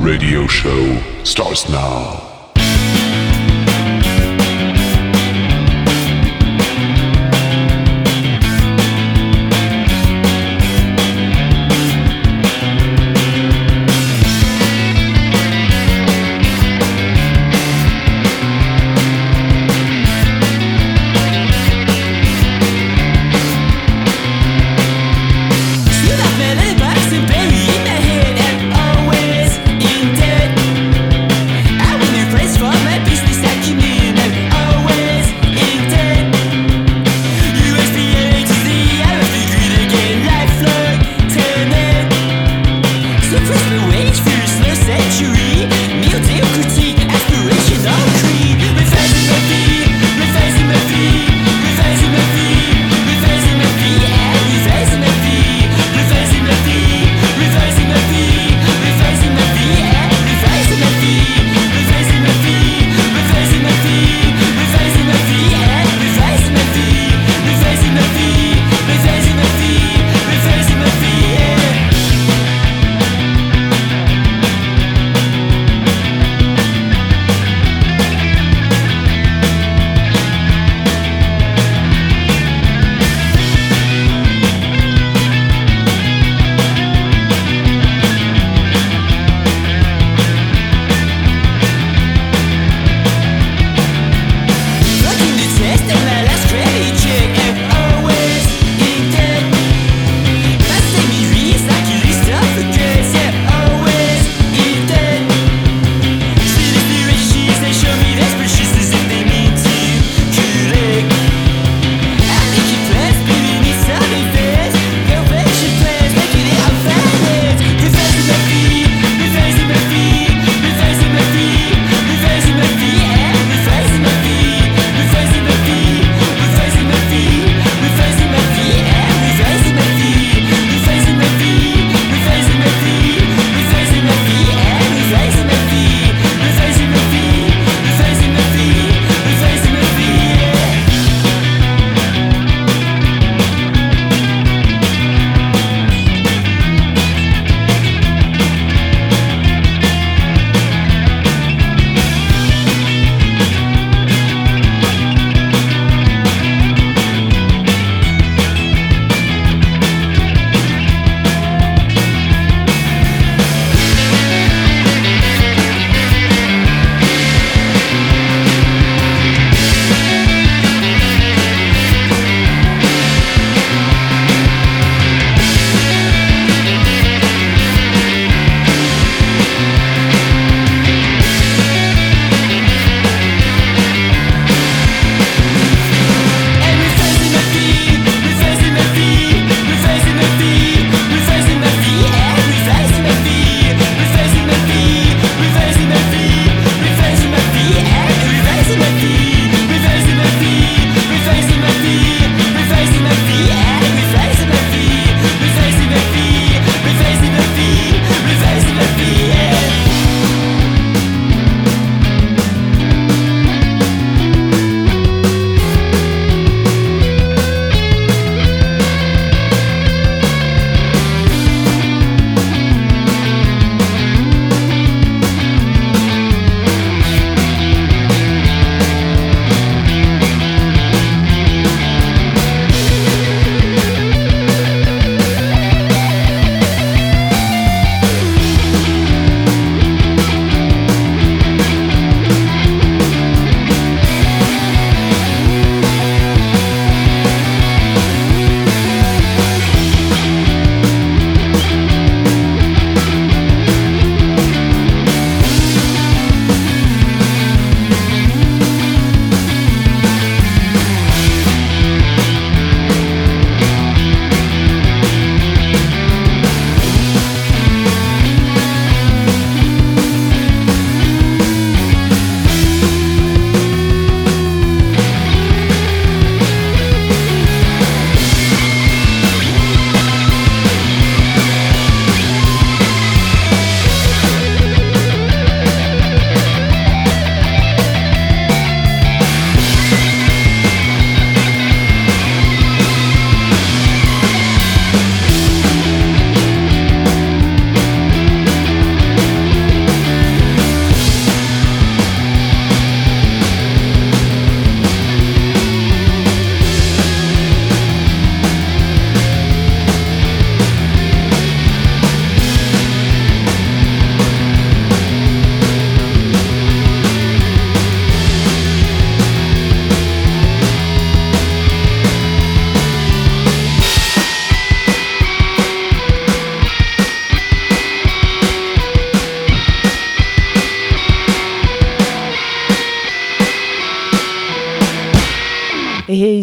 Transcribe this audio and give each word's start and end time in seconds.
radio 0.00 0.46
show 0.46 1.02
starts 1.24 1.68
now. 1.68 2.29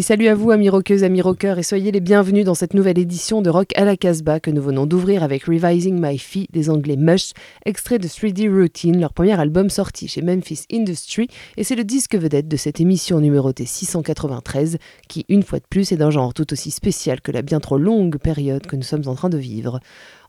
Salut 0.08 0.28
à 0.28 0.34
vous, 0.34 0.50
amis 0.50 0.70
rockeuses, 0.70 1.04
amis 1.04 1.20
rockeurs, 1.20 1.58
et 1.58 1.62
soyez 1.62 1.92
les 1.92 2.00
bienvenus 2.00 2.46
dans 2.46 2.54
cette 2.54 2.72
nouvelle 2.72 2.98
édition 2.98 3.42
de 3.42 3.50
Rock 3.50 3.76
à 3.76 3.84
la 3.84 3.94
Casbah 3.94 4.40
que 4.40 4.50
nous 4.50 4.62
venons 4.62 4.86
d'ouvrir 4.86 5.22
avec 5.22 5.44
Revising 5.44 6.00
My 6.00 6.16
Fee 6.16 6.48
des 6.50 6.70
Anglais 6.70 6.96
Mush, 6.96 7.32
extrait 7.66 7.98
de 7.98 8.08
3D 8.08 8.50
Routine, 8.50 8.98
leur 8.98 9.12
premier 9.12 9.38
album 9.38 9.68
sorti 9.68 10.08
chez 10.08 10.22
Memphis 10.22 10.64
Industry, 10.72 11.28
et 11.58 11.62
c'est 11.62 11.76
le 11.76 11.84
disque 11.84 12.14
vedette 12.14 12.48
de 12.48 12.56
cette 12.56 12.80
émission 12.80 13.20
numérotée 13.20 13.66
693, 13.66 14.78
qui, 15.08 15.26
une 15.28 15.42
fois 15.42 15.58
de 15.58 15.66
plus, 15.68 15.92
est 15.92 15.98
d'un 15.98 16.10
genre 16.10 16.32
tout 16.32 16.54
aussi 16.54 16.70
spécial 16.70 17.20
que 17.20 17.30
la 17.30 17.42
bien 17.42 17.60
trop 17.60 17.76
longue 17.76 18.16
période 18.16 18.66
que 18.66 18.76
nous 18.76 18.84
sommes 18.84 19.08
en 19.08 19.14
train 19.14 19.28
de 19.28 19.36
vivre. 19.36 19.78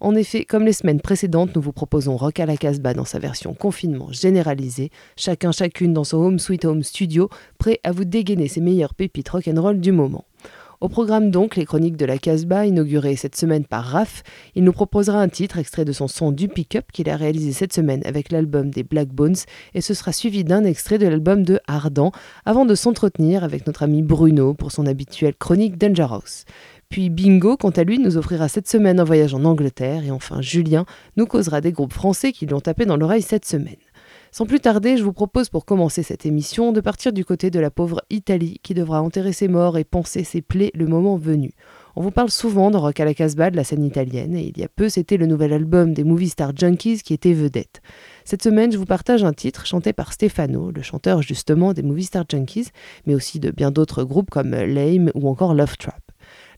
En 0.02 0.16
effet, 0.16 0.46
comme 0.46 0.64
les 0.64 0.72
semaines 0.72 1.02
précédentes, 1.02 1.54
nous 1.56 1.62
vous 1.62 1.74
proposons 1.74 2.16
Rock 2.16 2.40
à 2.40 2.46
la 2.46 2.56
Casbah 2.56 2.94
dans 2.94 3.04
sa 3.04 3.20
version 3.20 3.54
confinement 3.54 4.14
généralisé, 4.14 4.92
chacun 5.18 5.52
chacune 5.52 5.94
dans 5.94 6.06
son 6.06 6.20
home 6.20 6.40
sweet 6.40 6.64
home 6.64 6.84
studio, 6.84 7.30
prêt 7.58 7.82
à 7.84 7.92
vous 7.92 8.06
dégainer 8.06 8.48
ses 8.48 8.62
meilleures 8.62 8.94
pépites 8.94 9.28
rock'n'roll 9.28 9.82
du 9.82 9.92
moment. 9.92 10.24
Au 10.80 10.88
programme 10.88 11.30
donc 11.30 11.58
les 11.58 11.66
chroniques 11.66 11.98
de 11.98 12.06
la 12.06 12.18
Casbah 12.18 12.66
inaugurées 12.66 13.18
cette 13.18 13.36
semaine 13.36 13.66
par 13.66 13.84
Raph. 13.84 14.24
Il 14.56 14.64
nous 14.64 14.72
proposera 14.72 15.20
un 15.20 15.28
titre 15.28 15.58
extrait 15.58 15.84
de 15.84 15.92
son 15.92 16.08
son 16.08 16.32
du 16.32 16.48
pick-up 16.48 16.86
qu'il 16.94 17.10
a 17.10 17.18
réalisé 17.18 17.52
cette 17.52 17.74
semaine 17.74 18.02
avec 18.06 18.32
l'album 18.32 18.70
des 18.70 18.84
Black 18.84 19.10
Bones 19.10 19.36
et 19.74 19.82
ce 19.82 19.94
sera 19.94 20.14
suivi 20.14 20.46
d'un 20.46 20.64
extrait 20.64 20.98
de 20.98 21.06
l'album 21.06 21.44
de 21.44 21.60
Ardent 21.68 22.14
avant 22.46 22.64
de 22.64 22.76
s'entretenir 22.76 23.44
avec 23.44 23.68
notre 23.68 23.84
ami 23.84 24.02
Bruno 24.02 24.54
pour 24.54 24.72
son 24.72 24.86
habituelle 24.86 25.36
chronique 25.36 25.78
Dangerous. 25.78 26.46
Puis 26.90 27.12
Bingo, 27.12 27.56
quant 27.56 27.70
à 27.70 27.84
lui, 27.84 28.00
nous 28.00 28.18
offrira 28.18 28.48
cette 28.48 28.68
semaine 28.68 29.00
un 29.00 29.04
voyage 29.04 29.36
en 29.36 29.46
Angleterre. 29.46 30.04
Et 30.04 30.10
enfin, 30.10 30.42
Julien 30.42 30.86
nous 31.18 31.28
causera 31.28 31.62
des 31.62 31.72
groupes 31.72 31.94
français 31.94 32.32
qui 32.32 32.48
lui 32.48 32.56
ont 32.56 32.62
tapé 32.62 32.86
dans 32.86 32.98
l'oreille 32.98 33.22
cette 33.22 33.46
semaine. 33.46 33.76
Sans 34.32 34.48
plus 34.48 34.60
tarder, 34.60 34.98
je 34.98 35.04
vous 35.04 35.14
propose 35.14 35.50
pour 35.50 35.66
commencer 35.66 36.02
cette 36.02 36.26
émission 36.26 36.72
de 36.72 36.82
partir 36.82 37.14
du 37.14 37.24
côté 37.24 37.52
de 37.52 37.60
la 37.60 37.70
pauvre 37.70 38.02
Italie 38.10 38.60
qui 38.64 38.74
devra 38.74 39.04
enterrer 39.04 39.34
ses 39.34 39.48
morts 39.48 39.78
et 39.78 39.84
penser 39.84 40.24
ses 40.24 40.42
plaies 40.42 40.72
le 40.74 40.88
moment 40.88 41.16
venu. 41.16 41.52
On 41.96 42.02
vous 42.02 42.12
parle 42.12 42.32
souvent 42.32 42.72
de 42.72 42.78
Rock 42.78 43.00
à 43.00 43.06
la 43.06 43.14
Casbah 43.14 43.52
de 43.52 43.56
la 43.56 43.64
scène 43.64 43.84
italienne 43.84 44.36
et 44.36 44.52
il 44.56 44.60
y 44.60 44.64
a 44.64 44.68
peu 44.68 44.90
c'était 44.90 45.18
le 45.18 45.28
nouvel 45.28 45.54
album 45.54 45.94
des 45.94 46.04
Movie 46.04 46.30
Star 46.30 46.56
Junkies 46.56 47.02
qui 47.04 47.14
était 47.14 47.34
vedette. 47.34 47.82
Cette 48.26 48.42
semaine, 48.42 48.72
je 48.72 48.78
vous 48.78 48.86
partage 48.86 49.24
un 49.24 49.34
titre 49.34 49.68
chanté 49.68 49.94
par 49.94 50.14
Stefano, 50.14 50.72
le 50.72 50.82
chanteur 50.82 51.22
justement 51.22 51.74
des 51.74 51.84
Movie 51.84 52.06
Star 52.06 52.26
Junkies, 52.28 52.70
mais 53.06 53.14
aussi 53.14 53.40
de 53.40 53.52
bien 53.52 53.70
d'autres 53.70 54.04
groupes 54.04 54.32
comme 54.32 54.52
Lame 54.52 55.12
ou 55.14 55.30
encore 55.30 55.54
Love 55.54 55.78
Trap. 55.78 56.09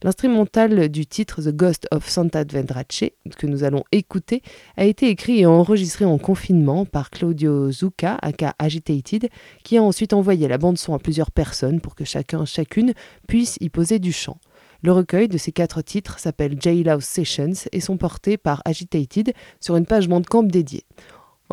L'instrumental 0.03 0.89
du 0.89 1.06
titre 1.06 1.44
The 1.44 1.56
Ghost 1.56 1.88
of 1.92 2.09
Santa 2.09 2.44
Vendrace, 2.44 3.12
que 3.38 3.45
nous 3.45 3.63
allons 3.63 3.83
écouter, 3.92 4.42
a 4.75 4.86
été 4.86 5.09
écrit 5.09 5.42
et 5.42 5.45
enregistré 5.45 6.06
en 6.06 6.18
confinement 6.18 6.86
par 6.86 7.12
Claudio 7.12 7.71
Zucca, 7.71 8.18
aka 8.24 8.56
Agitated, 8.57 9.30
qui 9.63 9.77
a 9.77 9.83
ensuite 9.83 10.13
envoyé 10.13 10.48
la 10.48 10.57
bande-son 10.57 10.95
à 10.95 11.00
plusieurs 11.00 11.30
personnes 11.30 11.81
pour 11.81 11.94
que 11.94 12.03
chacun, 12.03 12.45
chacune 12.45 12.94
puisse 13.27 13.57
y 13.62 13.69
poser 13.69 14.00
du 14.00 14.12
chant. 14.12 14.39
Le 14.81 14.92
recueil 14.92 15.27
de 15.27 15.38
ces 15.38 15.51
quatre 15.51 15.83
titres 15.83 16.18
s'appelle 16.18 16.59
Jailhouse 16.59 17.03
Sessions 17.03 17.69
et 17.71 17.80
sont 17.80 17.98
portés 17.98 18.38
par 18.38 18.63
Agitated 18.65 19.33
sur 19.59 19.75
une 19.75 19.86
page 19.86 20.09
Bandcamp 20.09 20.42
dédiée. 20.42 20.86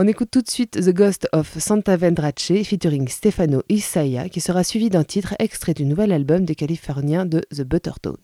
On 0.00 0.06
écoute 0.06 0.30
tout 0.30 0.42
de 0.42 0.48
suite 0.48 0.80
The 0.80 0.94
Ghost 0.94 1.28
of 1.32 1.58
Santa 1.58 1.96
Vendrace 1.96 2.62
featuring 2.62 3.08
Stefano 3.08 3.64
Isaiah 3.68 4.28
qui 4.28 4.40
sera 4.40 4.62
suivi 4.62 4.90
d'un 4.90 5.02
titre 5.02 5.34
extrait 5.40 5.74
du 5.74 5.84
nouvel 5.84 6.12
album 6.12 6.44
des 6.44 6.54
Californiens 6.54 7.26
de 7.26 7.40
The 7.50 7.62
Buttertones. 7.62 8.14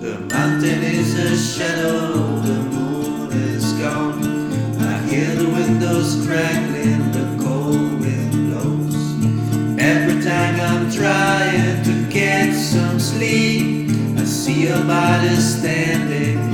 The 0.00 0.18
mountain 0.32 0.82
is 0.82 1.14
a 1.18 1.36
shadow, 1.36 2.40
the 2.40 2.56
moon 2.72 3.30
is 3.54 3.70
gone. 3.74 4.48
I 4.80 4.96
hear 5.10 5.34
the 5.34 5.50
windows 5.50 6.24
crackling, 6.26 6.67
trying 11.08 11.82
to 11.84 11.94
get 12.10 12.52
some 12.54 13.00
sleep, 13.00 13.88
I 14.18 14.24
see 14.24 14.66
your 14.68 14.84
body 14.84 15.34
standing 15.36 16.47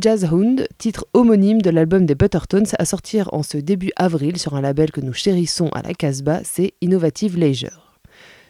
Jazz 0.00 0.24
Hound, 0.30 0.68
titre 0.78 1.06
homonyme 1.12 1.60
de 1.60 1.70
l'album 1.70 2.06
des 2.06 2.14
Buttertones 2.14 2.66
à 2.78 2.84
sortir 2.84 3.28
en 3.32 3.42
ce 3.42 3.58
début 3.58 3.90
avril 3.96 4.38
sur 4.38 4.54
un 4.54 4.60
label 4.60 4.90
que 4.90 5.00
nous 5.00 5.12
chérissons 5.12 5.68
à 5.68 5.82
la 5.82 5.94
Casbah, 5.94 6.40
c'est 6.44 6.74
Innovative 6.80 7.36
Leisure. 7.36 7.98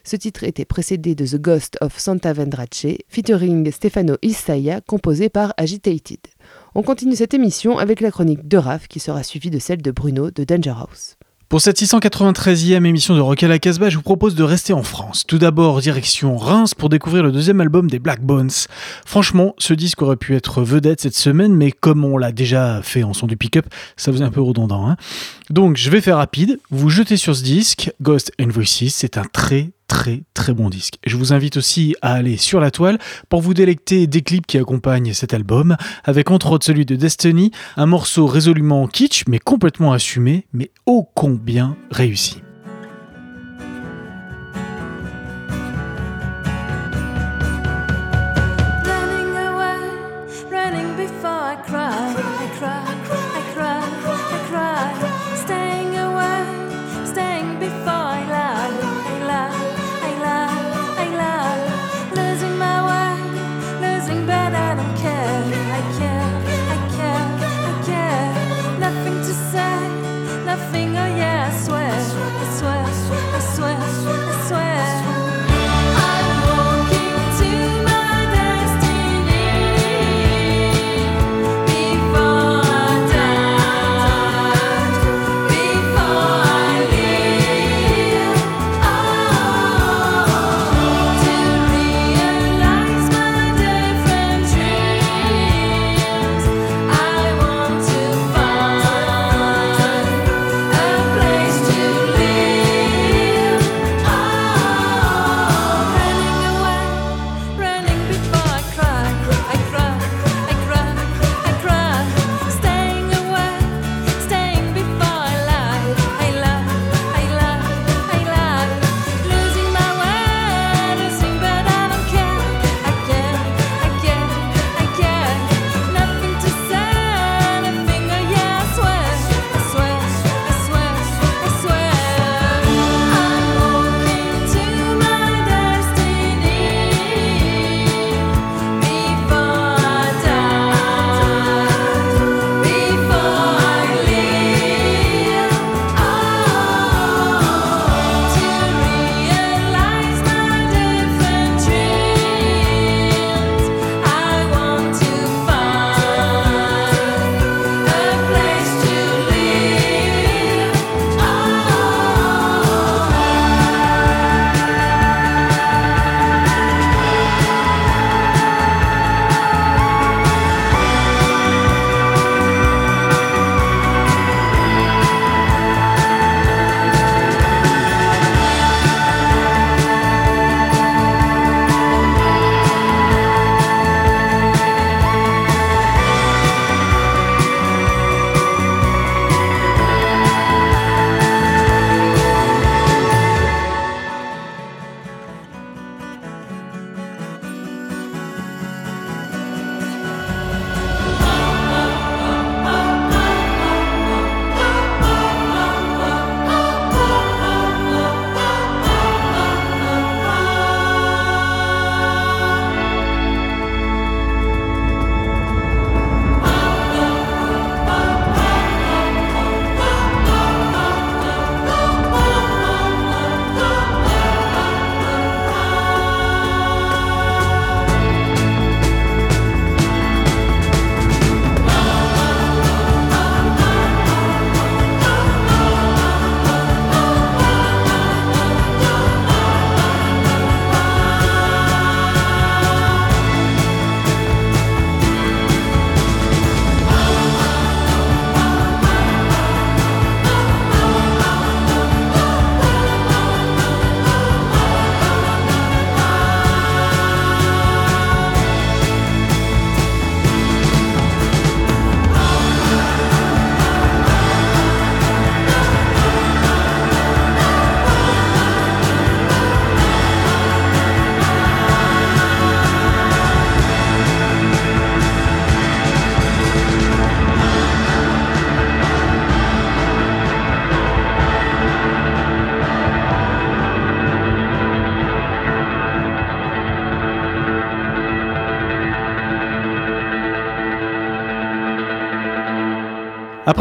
Ce 0.05 0.17
titre 0.17 0.45
était 0.45 0.65
précédé 0.65 1.15
de 1.15 1.25
The 1.27 1.41
Ghost 1.41 1.79
of 1.81 1.99
Santa 1.99 2.33
Vendrace, 2.33 2.99
featuring 3.09 3.71
Stefano 3.71 4.17
Isaya, 4.23 4.81
composé 4.81 5.29
par 5.29 5.55
Agitated. 5.57 6.21
On 6.75 6.83
continue 6.83 7.17
cette 7.17 7.35
émission 7.35 7.79
avec 7.79 8.01
la 8.01 8.11
chronique 8.11 8.49
de 8.49 8.57
Raph 8.57 8.89
qui 8.89 9.01
sera 9.01 9.23
suivie 9.23 9.51
de 9.51 9.59
celle 9.59 9.83
de 9.83 9.91
Bruno 9.91 10.31
de 10.31 10.45
Danger 10.45 10.75
House. 10.77 11.17
Pour 11.53 11.61
cette 11.61 11.83
693e 11.83 12.87
émission 12.87 13.15
de 13.15 13.21
Rock 13.21 13.43
à 13.43 13.49
la 13.49 13.59
Casbah, 13.59 13.91
je 13.91 13.97
vous 13.97 14.03
propose 14.03 14.35
de 14.35 14.43
rester 14.43 14.73
en 14.73 14.83
France. 14.83 15.27
Tout 15.27 15.37
d'abord, 15.37 15.83
direction 15.83 16.39
Reims 16.39 16.73
pour 16.73 16.89
découvrir 16.89 17.23
le 17.23 17.31
deuxième 17.31 17.61
album 17.61 17.91
des 17.91 17.99
Black 17.99 18.23
Bones. 18.23 18.49
Franchement, 19.05 19.55
ce 19.59 19.75
disque 19.75 20.01
aurait 20.01 20.17
pu 20.17 20.35
être 20.35 20.63
vedette 20.63 21.03
cette 21.03 21.15
semaine, 21.15 21.55
mais 21.55 21.71
comme 21.71 22.07
on 22.07 22.17
l'a 22.17 22.33
déjà 22.33 22.81
fait 22.83 23.03
en 23.03 23.13
son 23.13 23.27
du 23.27 23.37
pick-up, 23.37 23.67
ça 23.99 24.11
faisait 24.13 24.25
un 24.25 24.31
peu 24.31 24.41
redondant. 24.41 24.89
Hein. 24.89 24.97
Donc, 25.51 25.77
je 25.77 25.91
vais 25.91 26.01
faire 26.01 26.17
rapide. 26.17 26.59
Vous 26.71 26.89
jetez 26.89 27.19
sur 27.19 27.37
ce 27.37 27.43
disque, 27.43 27.93
Ghost 28.01 28.33
and 28.41 28.49
Voices, 28.49 28.89
c'est 28.89 29.19
un 29.19 29.25
très 29.31 29.73
très 29.93 30.23
très 30.33 30.55
bon 30.55 30.71
disque. 30.71 30.95
Je 31.05 31.19
vous 31.19 31.35
invite 31.35 31.59
aussi 31.59 31.95
à 32.01 32.15
aller 32.15 32.39
sur 32.39 32.61
la 32.61 32.71
toile 32.71 32.99
pour 33.29 33.43
vous 33.43 33.53
délecter 33.53 34.07
des 34.07 34.23
clips 34.23 34.47
qui 34.47 34.57
accompagnent 34.57 35.13
cet 35.13 35.35
album, 35.35 35.77
avec 36.05 36.31
entre 36.31 36.51
autres 36.53 36.65
celui 36.65 36.87
de 36.87 36.97
Destiny, 36.97 37.51
un 37.77 37.85
morceau 37.85 38.27
résolument 38.27 38.87
kitsch 38.87 39.25
mais 39.29 39.39
complètement 39.39 39.93
assumé, 39.93 40.47
mais 40.55 40.71
ô 40.87 41.07
combien 41.15 41.77
réussi. 41.91 42.39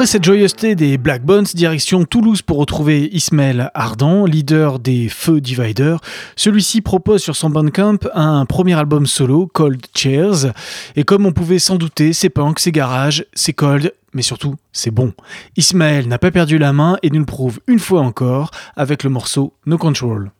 Après 0.01 0.07
cette 0.07 0.25
joyeuseté 0.25 0.73
des 0.73 0.97
Black 0.97 1.23
Bones, 1.23 1.45
direction 1.53 2.05
Toulouse 2.05 2.41
pour 2.41 2.57
retrouver 2.57 3.07
Ismaël 3.13 3.69
Ardan, 3.75 4.25
leader 4.25 4.79
des 4.79 5.09
Feux 5.09 5.39
Divider. 5.39 5.97
Celui-ci 6.35 6.81
propose 6.81 7.21
sur 7.21 7.35
son 7.35 7.51
Bandcamp 7.51 7.99
un 8.15 8.47
premier 8.47 8.73
album 8.73 9.05
solo, 9.05 9.45
Cold 9.45 9.85
Chairs. 9.95 10.53
Et 10.95 11.03
comme 11.03 11.27
on 11.27 11.33
pouvait 11.33 11.59
s'en 11.59 11.75
douter, 11.75 12.13
c'est 12.13 12.31
punk, 12.31 12.57
c'est 12.57 12.71
garage, 12.71 13.27
c'est 13.35 13.53
cold, 13.53 13.93
mais 14.15 14.23
surtout, 14.23 14.55
c'est 14.73 14.89
bon. 14.89 15.13
Ismaël 15.55 16.07
n'a 16.07 16.17
pas 16.17 16.31
perdu 16.31 16.57
la 16.57 16.73
main 16.73 16.97
et 17.03 17.11
nous 17.11 17.19
le 17.19 17.25
prouve 17.27 17.59
une 17.67 17.77
fois 17.77 18.01
encore 18.01 18.49
avec 18.75 19.03
le 19.03 19.11
morceau 19.11 19.53
No 19.67 19.77
Control. 19.77 20.31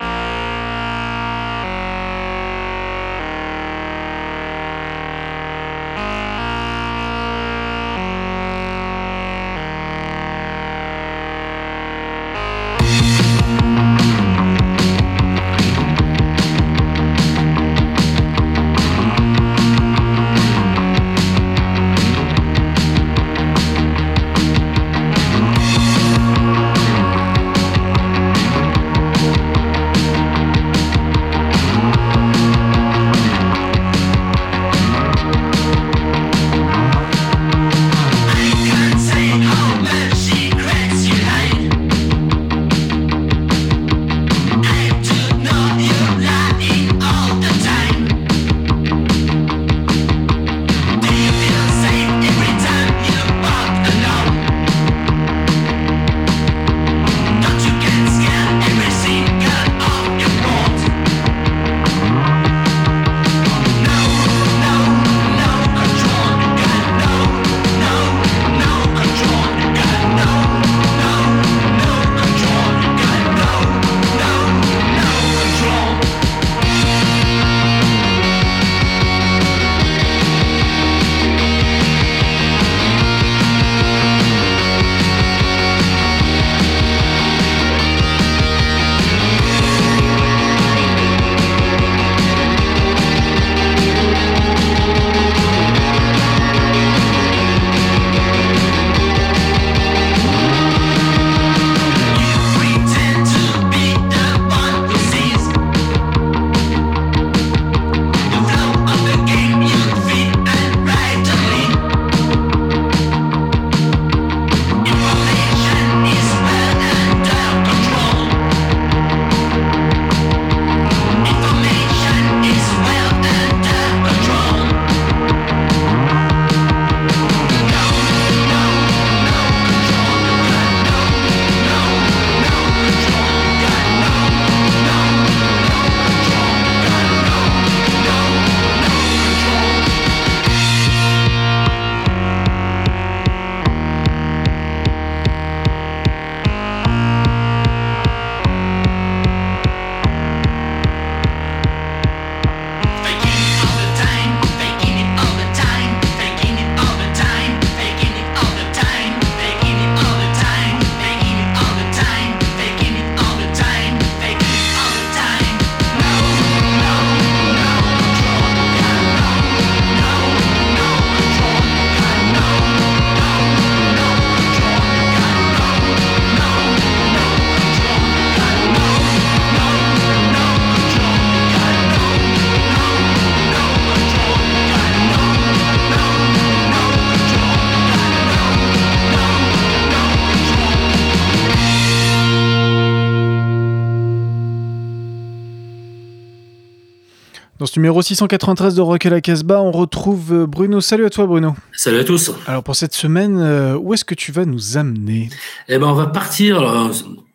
Dans 197.62 197.67
ce 197.67 197.78
numéro 197.78 198.02
693 198.02 198.74
de 198.74 198.82
Rock 198.82 199.06
à 199.06 199.12
la 199.12 199.21
Casbah, 199.21 199.62
on 199.62 199.69
retrouve 199.69 200.34
euh, 200.34 200.47
Bruno. 200.47 200.82
Salut 200.82 201.06
à 201.06 201.12
toi 201.12 201.28
Bruno. 201.28 201.54
Salut 201.74 202.00
à 202.00 202.04
tous. 202.04 202.32
Alors 202.47 202.63
pour 202.63 202.76
cette 202.76 202.95
semaine, 202.95 203.38
euh, 203.38 203.78
où 203.80 203.93
est-ce 203.93 204.04
que 204.04 204.15
tu 204.15 204.32
vas 204.32 204.45
nous 204.45 204.78
amener? 204.78 205.30
Eh 205.69 205.78
ben 205.78 205.86
on 205.86 205.93
va 205.93 206.08
partir. 206.08 206.60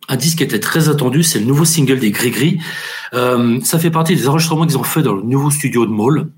Un 0.08 0.16
disque 0.16 0.38
qui 0.38 0.42
était 0.42 0.58
très 0.58 0.88
attendu, 0.88 1.22
c'est 1.22 1.38
le 1.38 1.44
nouveau 1.44 1.64
single 1.64 2.00
des 2.00 2.10
Gris 2.10 2.58
Euh, 3.14 3.60
ça 3.62 3.78
fait 3.78 3.92
partie 3.92 4.16
des 4.16 4.26
enregistrements 4.26 4.66
qu'ils 4.66 4.78
ont 4.78 4.82
fait 4.82 5.02
dans 5.02 5.14
le 5.14 5.22
nouveau 5.22 5.52
studio 5.52 5.86
de 5.86 5.92
Maul. 5.92 6.32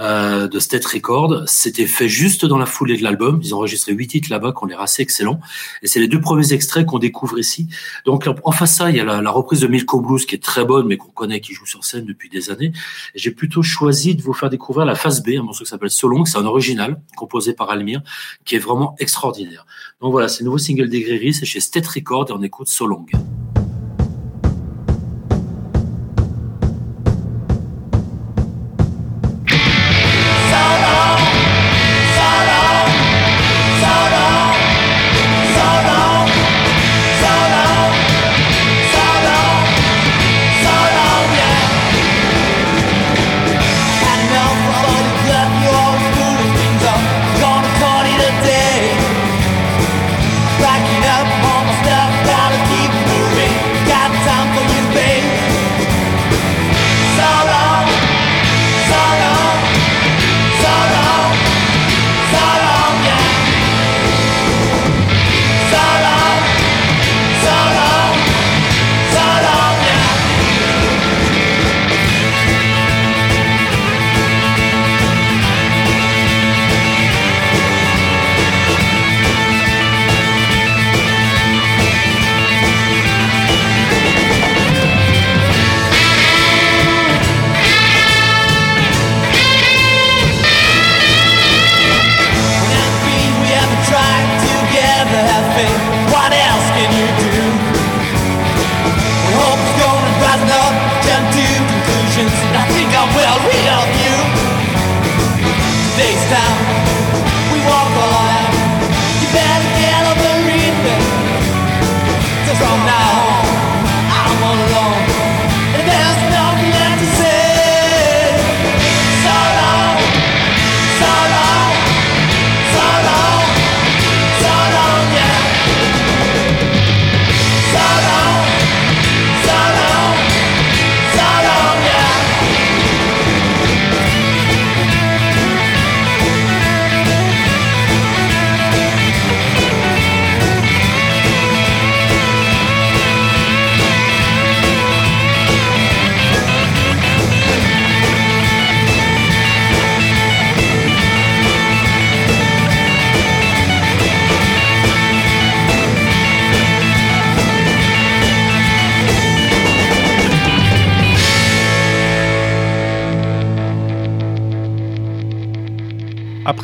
Euh, 0.00 0.48
de 0.48 0.58
State 0.58 0.86
Record. 0.86 1.42
C'était 1.46 1.86
fait 1.86 2.08
juste 2.08 2.46
dans 2.46 2.56
la 2.56 2.64
foulée 2.64 2.96
de 2.96 3.02
l'album. 3.02 3.38
Ils 3.42 3.54
ont 3.54 3.58
enregistré 3.58 3.92
huit 3.92 4.06
titres 4.06 4.30
là-bas 4.30 4.54
qui 4.56 4.64
ont 4.64 4.66
l'air 4.66 4.80
assez 4.80 5.02
excellents. 5.02 5.40
Et 5.82 5.88
c'est 5.88 6.00
les 6.00 6.08
deux 6.08 6.22
premiers 6.22 6.54
extraits 6.54 6.86
qu'on 6.86 6.98
découvre 6.98 7.38
ici. 7.38 7.68
Donc 8.06 8.26
en 8.44 8.52
face 8.52 8.76
ça, 8.76 8.88
il 8.88 8.96
y 8.96 9.00
a 9.00 9.04
la, 9.04 9.30
reprise 9.30 9.60
de 9.60 9.66
Milko 9.66 10.00
Blues 10.00 10.24
qui 10.24 10.36
est 10.36 10.42
très 10.42 10.64
bonne, 10.64 10.86
mais 10.86 10.96
qu'on 10.96 11.10
connaît, 11.10 11.40
qui 11.40 11.52
joue 11.52 11.66
sur 11.66 11.84
scène 11.84 12.06
depuis 12.06 12.30
des 12.30 12.48
années. 12.48 12.72
J'ai 13.14 13.30
plutôt 13.30 13.62
choisi 13.62 14.14
de 14.14 14.22
vous 14.22 14.32
faire 14.32 14.48
découvrir 14.48 14.86
la 14.86 14.94
phase 14.94 15.22
B, 15.22 15.32
un 15.38 15.42
morceau 15.42 15.64
qui 15.64 15.70
s'appelle 15.70 15.90
Solong. 15.90 16.24
C'est 16.24 16.38
un 16.38 16.46
original 16.46 16.98
composé 17.14 17.52
par 17.52 17.68
Almir, 17.68 18.00
qui 18.46 18.56
est 18.56 18.60
vraiment 18.60 18.96
extraordinaire. 19.00 19.66
Donc 20.00 20.12
voilà, 20.12 20.28
c'est 20.28 20.40
le 20.40 20.46
nouveau 20.46 20.58
single 20.58 20.88
des 20.88 21.02
Gréry, 21.02 21.34
c'est 21.34 21.44
chez 21.44 21.60
State 21.60 21.86
Record 21.86 22.30
et 22.30 22.32
on 22.32 22.42
écoute 22.42 22.68
Solong. 22.68 23.04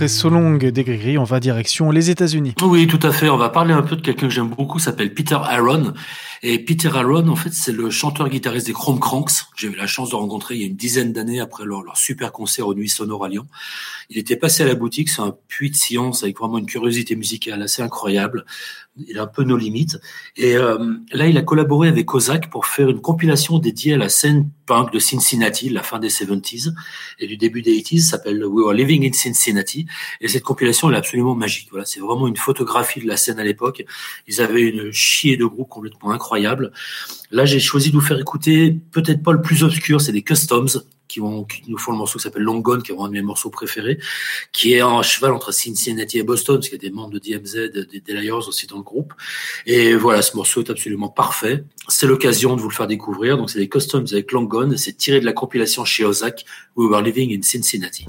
Après 0.08 0.58
des 0.58 0.84
on 1.18 1.24
va 1.24 1.40
direction 1.40 1.90
les 1.90 2.10
États-Unis. 2.10 2.54
Oui, 2.62 2.86
tout 2.86 3.00
à 3.02 3.12
fait. 3.12 3.28
On 3.28 3.36
va 3.36 3.48
parler 3.48 3.72
un 3.72 3.82
peu 3.82 3.96
de 3.96 4.02
quelqu'un 4.02 4.28
que 4.28 4.32
j'aime 4.32 4.48
beaucoup, 4.48 4.78
s'appelle 4.78 5.12
Peter 5.14 5.38
Aaron. 5.42 5.92
Et 6.42 6.58
Peter 6.58 6.90
Aaron, 6.94 7.28
en 7.28 7.36
fait, 7.36 7.52
c'est 7.52 7.72
le 7.72 7.90
chanteur-guitariste 7.90 8.66
des 8.66 8.72
Chrome 8.72 9.00
Cranks. 9.00 9.32
J'ai 9.56 9.68
eu 9.68 9.74
la 9.74 9.86
chance 9.86 10.10
de 10.10 10.16
rencontrer 10.16 10.54
il 10.54 10.60
y 10.60 10.64
a 10.64 10.66
une 10.66 10.76
dizaine 10.76 11.12
d'années 11.12 11.40
après 11.40 11.64
leur, 11.64 11.82
leur, 11.82 11.96
super 11.96 12.32
concert 12.32 12.66
aux 12.66 12.74
Nuits 12.74 12.88
Sonores 12.88 13.24
à 13.24 13.28
Lyon. 13.28 13.46
Il 14.10 14.18
était 14.18 14.36
passé 14.36 14.62
à 14.62 14.66
la 14.66 14.74
boutique, 14.74 15.08
c'est 15.08 15.22
un 15.22 15.34
puits 15.48 15.70
de 15.70 15.76
science 15.76 16.22
avec 16.22 16.38
vraiment 16.38 16.58
une 16.58 16.66
curiosité 16.66 17.16
musicale 17.16 17.62
assez 17.62 17.82
incroyable. 17.82 18.44
Il 19.08 19.18
a 19.18 19.22
un 19.22 19.26
peu 19.26 19.44
nos 19.44 19.56
limites. 19.56 19.98
Et 20.36 20.56
euh, 20.56 20.94
là, 21.12 21.26
il 21.26 21.36
a 21.36 21.42
collaboré 21.42 21.88
avec 21.88 22.06
Kozak 22.06 22.50
pour 22.50 22.66
faire 22.66 22.88
une 22.88 23.00
compilation 23.00 23.58
dédiée 23.58 23.94
à 23.94 23.96
la 23.96 24.08
scène 24.08 24.48
punk 24.66 24.92
de 24.92 24.98
Cincinnati, 24.98 25.68
la 25.68 25.82
fin 25.82 25.98
des 25.98 26.08
70s 26.08 26.72
et 27.18 27.26
du 27.26 27.36
début 27.36 27.62
des 27.62 27.78
80s, 27.78 28.00
s'appelle 28.00 28.44
We 28.44 28.64
Were 28.64 28.74
Living 28.74 29.06
in 29.08 29.12
Cincinnati. 29.12 29.86
Et 30.20 30.28
cette 30.28 30.42
compilation, 30.42 30.88
elle 30.88 30.94
est 30.94 30.98
absolument 30.98 31.34
magique. 31.34 31.68
Voilà, 31.70 31.84
c'est 31.84 32.00
vraiment 32.00 32.26
une 32.26 32.36
photographie 32.36 33.00
de 33.00 33.06
la 33.06 33.16
scène 33.16 33.38
à 33.38 33.44
l'époque. 33.44 33.84
Ils 34.26 34.40
avaient 34.40 34.62
une 34.62 34.90
chier 34.92 35.36
de 35.36 35.44
groupes 35.44 35.68
complètement 35.68 36.10
incroyable. 36.10 36.72
Là, 37.30 37.44
j'ai 37.44 37.60
choisi 37.60 37.90
de 37.90 37.94
vous 37.94 38.00
faire 38.00 38.18
écouter 38.18 38.76
peut-être 38.92 39.22
pas 39.22 39.32
le 39.32 39.42
plus 39.42 39.62
obscur, 39.62 40.00
c'est 40.00 40.12
des 40.12 40.22
Customs 40.22 40.82
qui, 41.48 41.62
nous 41.68 41.78
font 41.78 41.92
le 41.92 41.98
morceau 41.98 42.18
qui 42.18 42.22
s'appelle 42.22 42.42
Long 42.42 42.60
Gone, 42.60 42.82
qui 42.82 42.92
est 42.92 42.98
un 42.98 43.08
de 43.08 43.12
mes 43.12 43.22
morceaux 43.22 43.50
préférés, 43.50 43.98
qui 44.52 44.74
est 44.74 44.82
en 44.82 45.02
cheval 45.02 45.32
entre 45.32 45.52
Cincinnati 45.52 46.18
et 46.18 46.22
Boston, 46.22 46.56
parce 46.56 46.68
qu'il 46.68 46.82
y 46.82 46.86
a 46.86 46.88
des 46.88 46.94
membres 46.94 47.12
de 47.12 47.18
DMZ, 47.18 47.70
des 47.72 48.00
Delayers 48.00 48.32
aussi 48.32 48.66
dans 48.66 48.76
le 48.76 48.82
groupe. 48.82 49.12
Et 49.66 49.94
voilà, 49.94 50.22
ce 50.22 50.36
morceau 50.36 50.62
est 50.62 50.70
absolument 50.70 51.08
parfait. 51.08 51.64
C'est 51.88 52.06
l'occasion 52.06 52.56
de 52.56 52.60
vous 52.60 52.68
le 52.68 52.74
faire 52.74 52.86
découvrir. 52.86 53.36
Donc, 53.36 53.50
c'est 53.50 53.58
des 53.58 53.68
Customs 53.68 54.06
avec 54.10 54.32
Long 54.32 54.44
Gone. 54.44 54.76
C'est 54.76 54.96
tiré 54.96 55.20
de 55.20 55.24
la 55.24 55.32
compilation 55.32 55.84
chez 55.84 56.04
Ozak, 56.04 56.44
We 56.76 56.88
Were 56.90 57.02
Living 57.02 57.36
in 57.36 57.42
Cincinnati. 57.42 58.06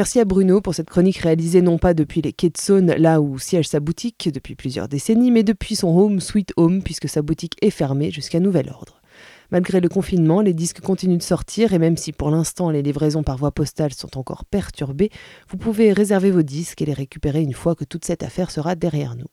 Merci 0.00 0.18
à 0.18 0.24
Bruno 0.24 0.62
pour 0.62 0.74
cette 0.74 0.88
chronique 0.88 1.18
réalisée 1.18 1.60
non 1.60 1.76
pas 1.76 1.92
depuis 1.92 2.22
les 2.22 2.32
quais 2.32 2.48
de 2.48 2.56
Saône, 2.56 2.94
là 2.96 3.20
où 3.20 3.38
siège 3.38 3.68
sa 3.68 3.80
boutique 3.80 4.30
depuis 4.32 4.54
plusieurs 4.54 4.88
décennies, 4.88 5.30
mais 5.30 5.42
depuis 5.42 5.76
son 5.76 5.94
home 5.94 6.20
sweet 6.20 6.54
home, 6.56 6.82
puisque 6.82 7.06
sa 7.06 7.20
boutique 7.20 7.58
est 7.60 7.68
fermée 7.68 8.10
jusqu'à 8.10 8.40
nouvel 8.40 8.70
ordre. 8.70 9.02
Malgré 9.50 9.78
le 9.78 9.90
confinement, 9.90 10.40
les 10.40 10.54
disques 10.54 10.80
continuent 10.80 11.18
de 11.18 11.22
sortir 11.22 11.74
et 11.74 11.78
même 11.78 11.98
si 11.98 12.12
pour 12.12 12.30
l'instant 12.30 12.70
les 12.70 12.80
livraisons 12.80 13.22
par 13.22 13.36
voie 13.36 13.52
postale 13.52 13.92
sont 13.92 14.16
encore 14.16 14.46
perturbées, 14.46 15.10
vous 15.50 15.58
pouvez 15.58 15.92
réserver 15.92 16.30
vos 16.30 16.40
disques 16.40 16.80
et 16.80 16.86
les 16.86 16.94
récupérer 16.94 17.42
une 17.42 17.52
fois 17.52 17.74
que 17.74 17.84
toute 17.84 18.06
cette 18.06 18.22
affaire 18.22 18.50
sera 18.50 18.76
derrière 18.76 19.16
nous. 19.16 19.28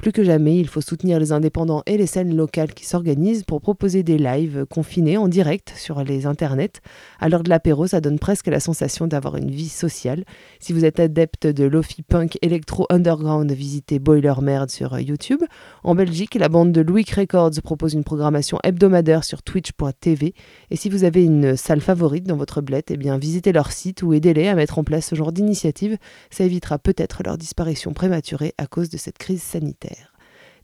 Plus 0.00 0.12
que 0.12 0.24
jamais, 0.24 0.56
il 0.56 0.66
faut 0.66 0.80
soutenir 0.80 1.20
les 1.20 1.30
indépendants 1.30 1.82
et 1.84 1.98
les 1.98 2.06
scènes 2.06 2.34
locales 2.34 2.72
qui 2.72 2.86
s'organisent 2.86 3.44
pour 3.44 3.60
proposer 3.60 4.02
des 4.02 4.16
lives 4.16 4.64
confinés 4.64 5.18
en 5.18 5.28
direct 5.28 5.74
sur 5.76 6.02
les 6.02 6.24
internets. 6.24 6.80
À 7.18 7.28
l'heure 7.28 7.42
de 7.42 7.50
l'apéro, 7.50 7.86
ça 7.86 8.00
donne 8.00 8.18
presque 8.18 8.46
la 8.46 8.60
sensation 8.60 9.06
d'avoir 9.06 9.36
une 9.36 9.50
vie 9.50 9.68
sociale. 9.68 10.24
Si 10.58 10.72
vous 10.72 10.86
êtes 10.86 11.00
adepte 11.00 11.46
de 11.46 11.64
lofi 11.64 12.02
punk 12.02 12.38
électro 12.40 12.86
underground, 12.88 13.52
visitez 13.52 13.98
Boiler 13.98 14.32
Merde 14.40 14.70
sur 14.70 14.98
YouTube. 14.98 15.42
En 15.84 15.94
Belgique, 15.94 16.34
la 16.34 16.48
bande 16.48 16.72
de 16.72 16.80
Louis 16.80 17.04
Records 17.14 17.60
propose 17.62 17.92
une 17.92 18.04
programmation 18.04 18.58
hebdomadaire 18.64 19.22
sur 19.22 19.42
twitch.tv. 19.42 20.32
Et 20.70 20.76
si 20.76 20.88
vous 20.88 21.04
avez 21.04 21.24
une 21.24 21.56
salle 21.56 21.82
favorite 21.82 22.26
dans 22.26 22.38
votre 22.38 22.62
bled, 22.62 22.84
eh 22.88 22.96
bien 22.96 23.18
visitez 23.18 23.52
leur 23.52 23.70
site 23.70 24.02
ou 24.02 24.14
aidez-les 24.14 24.48
à 24.48 24.54
mettre 24.54 24.78
en 24.78 24.82
place 24.82 25.08
ce 25.08 25.14
genre 25.14 25.32
d'initiative. 25.32 25.98
Ça 26.30 26.44
évitera 26.44 26.78
peut-être 26.78 27.22
leur 27.22 27.36
disparition 27.36 27.92
prématurée 27.92 28.54
à 28.56 28.66
cause 28.66 28.88
de 28.88 28.96
cette 28.96 29.18
crise 29.18 29.42
sanitaire. 29.42 29.89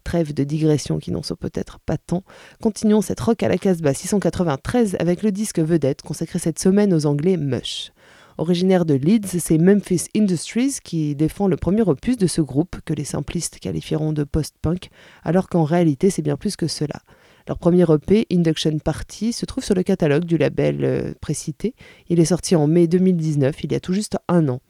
Trêve 0.07 0.33
de 0.33 0.45
digression 0.45 1.01
qui 1.01 1.11
n'en 1.11 1.25
sont 1.25 1.35
peut-être 1.35 1.81
pas 1.81 1.99
tant. 1.99 2.23
Continuons 2.63 3.01
cette 3.01 3.19
rock 3.19 3.43
à 3.43 3.49
la 3.49 3.59
Casbah 3.59 3.93
693 3.93 4.97
avec 5.01 5.25
le 5.25 5.33
disque 5.33 5.59
vedette 5.59 6.03
consacré 6.03 6.39
cette 6.39 6.61
semaine 6.61 6.95
aux 6.95 7.07
Anglais 7.07 7.37
Mush. 7.37 7.91
Originaire 8.39 8.85
de 8.85 8.95
Leeds, 8.95 9.41
c'est 9.41 9.59
Memphis 9.59 10.05
Industries 10.17 10.77
qui 10.85 11.17
défend 11.17 11.49
le 11.49 11.57
premier 11.57 11.83
opus 11.83 12.17
de 12.17 12.29
ce 12.29 12.41
groupe 12.41 12.77
que 12.85 12.95
les 12.95 13.03
simplistes 13.03 13.59
qualifieront 13.59 14.13
de 14.13 14.23
post-punk, 14.23 14.91
alors 15.25 15.49
qu'en 15.49 15.65
réalité 15.65 16.09
c'est 16.09 16.23
bien 16.23 16.37
plus 16.37 16.55
que 16.55 16.69
cela. 16.69 17.01
Leur 17.49 17.59
premier 17.59 17.85
EP, 17.93 18.27
Induction 18.31 18.79
Party, 18.79 19.33
se 19.33 19.45
trouve 19.45 19.65
sur 19.65 19.75
le 19.75 19.83
catalogue 19.83 20.25
du 20.25 20.39
label 20.39 20.85
euh, 20.85 21.15
précité. 21.21 21.75
Il 22.09 22.21
est 22.21 22.27
sorti 22.27 22.55
en 22.55 22.69
mai 22.69 22.87
2019, 22.87 23.65
il 23.65 23.73
y 23.73 23.75
a 23.75 23.81
tout 23.81 23.93
juste 23.93 24.19
un 24.29 24.49
an. 24.49 24.61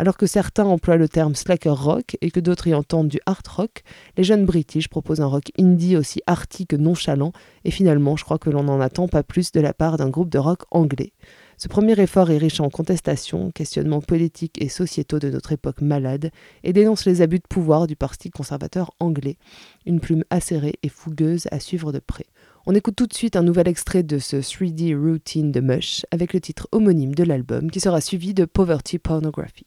Alors 0.00 0.16
que 0.16 0.26
certains 0.26 0.64
emploient 0.64 0.96
le 0.96 1.10
terme 1.10 1.34
slacker 1.34 1.76
rock 1.76 2.16
et 2.22 2.30
que 2.30 2.40
d'autres 2.40 2.66
y 2.66 2.72
entendent 2.72 3.08
du 3.08 3.20
hard 3.26 3.46
rock, 3.46 3.82
les 4.16 4.24
jeunes 4.24 4.46
british 4.46 4.88
proposent 4.88 5.20
un 5.20 5.26
rock 5.26 5.52
indie 5.58 5.94
aussi 5.94 6.22
arty 6.26 6.66
que 6.66 6.76
nonchalant, 6.76 7.32
et 7.66 7.70
finalement 7.70 8.16
je 8.16 8.24
crois 8.24 8.38
que 8.38 8.48
l'on 8.48 8.62
n'en 8.62 8.80
attend 8.80 9.08
pas 9.08 9.22
plus 9.22 9.52
de 9.52 9.60
la 9.60 9.74
part 9.74 9.98
d'un 9.98 10.08
groupe 10.08 10.30
de 10.30 10.38
rock 10.38 10.62
anglais. 10.70 11.12
Ce 11.58 11.68
premier 11.68 12.00
effort 12.00 12.30
est 12.30 12.38
riche 12.38 12.60
en 12.60 12.70
contestations, 12.70 13.50
questionnements 13.50 14.00
politiques 14.00 14.56
et 14.62 14.70
sociétaux 14.70 15.18
de 15.18 15.28
notre 15.28 15.52
époque 15.52 15.82
malade, 15.82 16.30
et 16.64 16.72
dénonce 16.72 17.04
les 17.04 17.20
abus 17.20 17.40
de 17.40 17.46
pouvoir 17.46 17.86
du 17.86 17.94
Parti 17.94 18.30
conservateur 18.30 18.92
anglais, 19.00 19.36
une 19.84 20.00
plume 20.00 20.24
acérée 20.30 20.78
et 20.82 20.88
fougueuse 20.88 21.46
à 21.50 21.60
suivre 21.60 21.92
de 21.92 21.98
près. 21.98 22.24
On 22.64 22.74
écoute 22.74 22.96
tout 22.96 23.06
de 23.06 23.12
suite 23.12 23.36
un 23.36 23.42
nouvel 23.42 23.68
extrait 23.68 24.02
de 24.02 24.18
ce 24.18 24.36
3D 24.36 24.96
Routine 24.98 25.52
de 25.52 25.60
Mush 25.60 26.06
avec 26.10 26.32
le 26.32 26.40
titre 26.40 26.68
homonyme 26.72 27.14
de 27.14 27.24
l'album 27.24 27.70
qui 27.70 27.80
sera 27.80 28.00
suivi 28.00 28.32
de 28.32 28.46
Poverty 28.46 28.98
Pornography. 28.98 29.66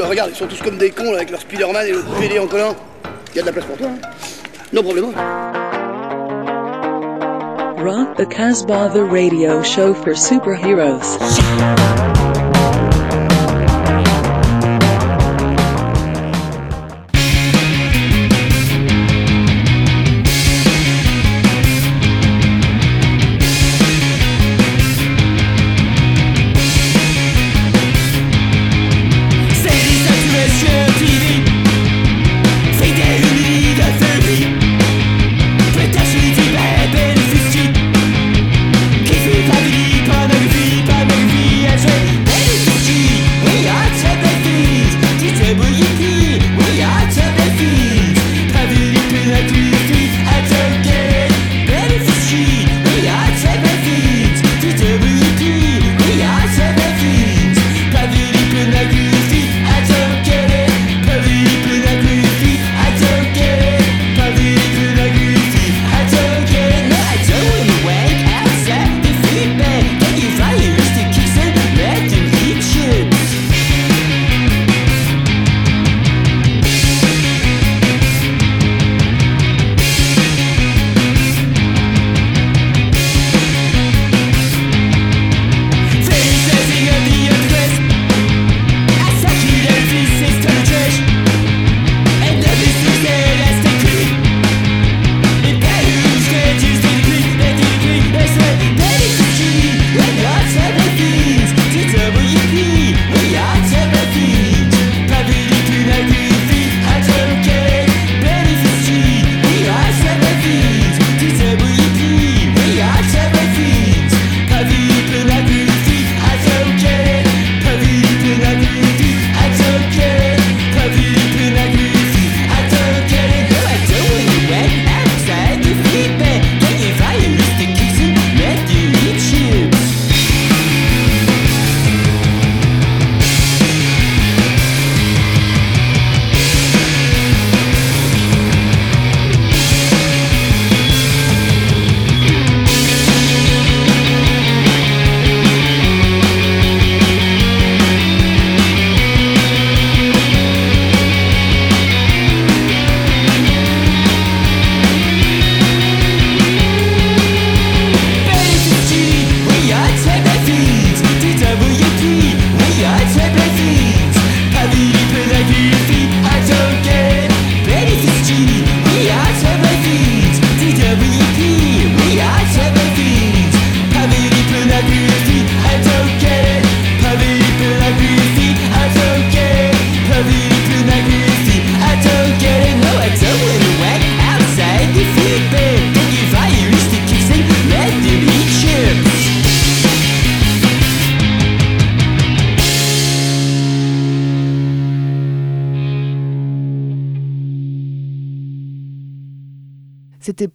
Regarde, 0.00 0.30
ils 0.32 0.36
sont 0.36 0.46
tous 0.46 0.62
comme 0.62 0.78
des 0.78 0.90
cons 0.90 1.14
avec 1.14 1.30
leur 1.30 1.40
Spider-Man 1.40 1.86
et 1.86 1.92
le 1.92 2.02
PD 2.20 2.38
en 2.38 2.46
collant. 2.46 2.74
Il 3.32 3.36
y 3.36 3.38
a 3.38 3.42
de 3.42 3.46
la 3.46 3.52
place 3.52 3.64
pour 3.64 3.76
toi. 3.76 3.88
Hein. 3.88 4.08
No 4.72 4.82
problème. 4.82 5.12
Rock 7.78 8.16
the 8.16 8.26
Casbah, 8.26 8.90
the 8.90 9.02
radio 9.02 9.62
show 9.62 9.92
for. 9.92 10.14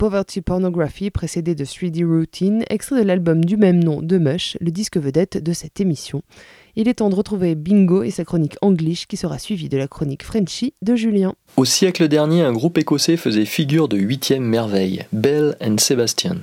Poverty 0.07 0.39
Pornography, 0.39 1.11
précédé 1.11 1.53
de 1.53 1.65
3D 1.65 2.05
Routine, 2.05 2.63
extrait 2.69 3.01
de 3.01 3.07
l'album 3.07 3.43
du 3.43 3.57
même 3.57 3.83
nom 3.83 4.01
de 4.01 4.17
Mush, 4.17 4.55
le 4.61 4.71
disque 4.71 4.95
vedette 4.95 5.35
de 5.35 5.51
cette 5.51 5.81
émission. 5.81 6.23
Il 6.79 6.87
est 6.87 6.93
temps 6.93 7.09
de 7.09 7.15
retrouver 7.15 7.55
Bingo 7.55 8.03
et 8.03 8.11
sa 8.11 8.23
chronique 8.23 8.55
English 8.61 9.07
qui 9.07 9.17
sera 9.17 9.39
suivie 9.39 9.67
de 9.67 9.79
la 9.79 9.87
chronique 9.87 10.21
Frenchy 10.21 10.75
de 10.83 10.95
Julien. 10.95 11.33
Au 11.55 11.65
siècle 11.65 12.07
dernier, 12.07 12.43
un 12.43 12.53
groupe 12.53 12.77
écossais 12.77 13.17
faisait 13.17 13.45
figure 13.45 13.87
de 13.87 13.97
huitième 13.97 14.43
merveille, 14.43 15.07
Bell 15.11 15.57
and 15.59 15.79
Sebastian. 15.79 16.35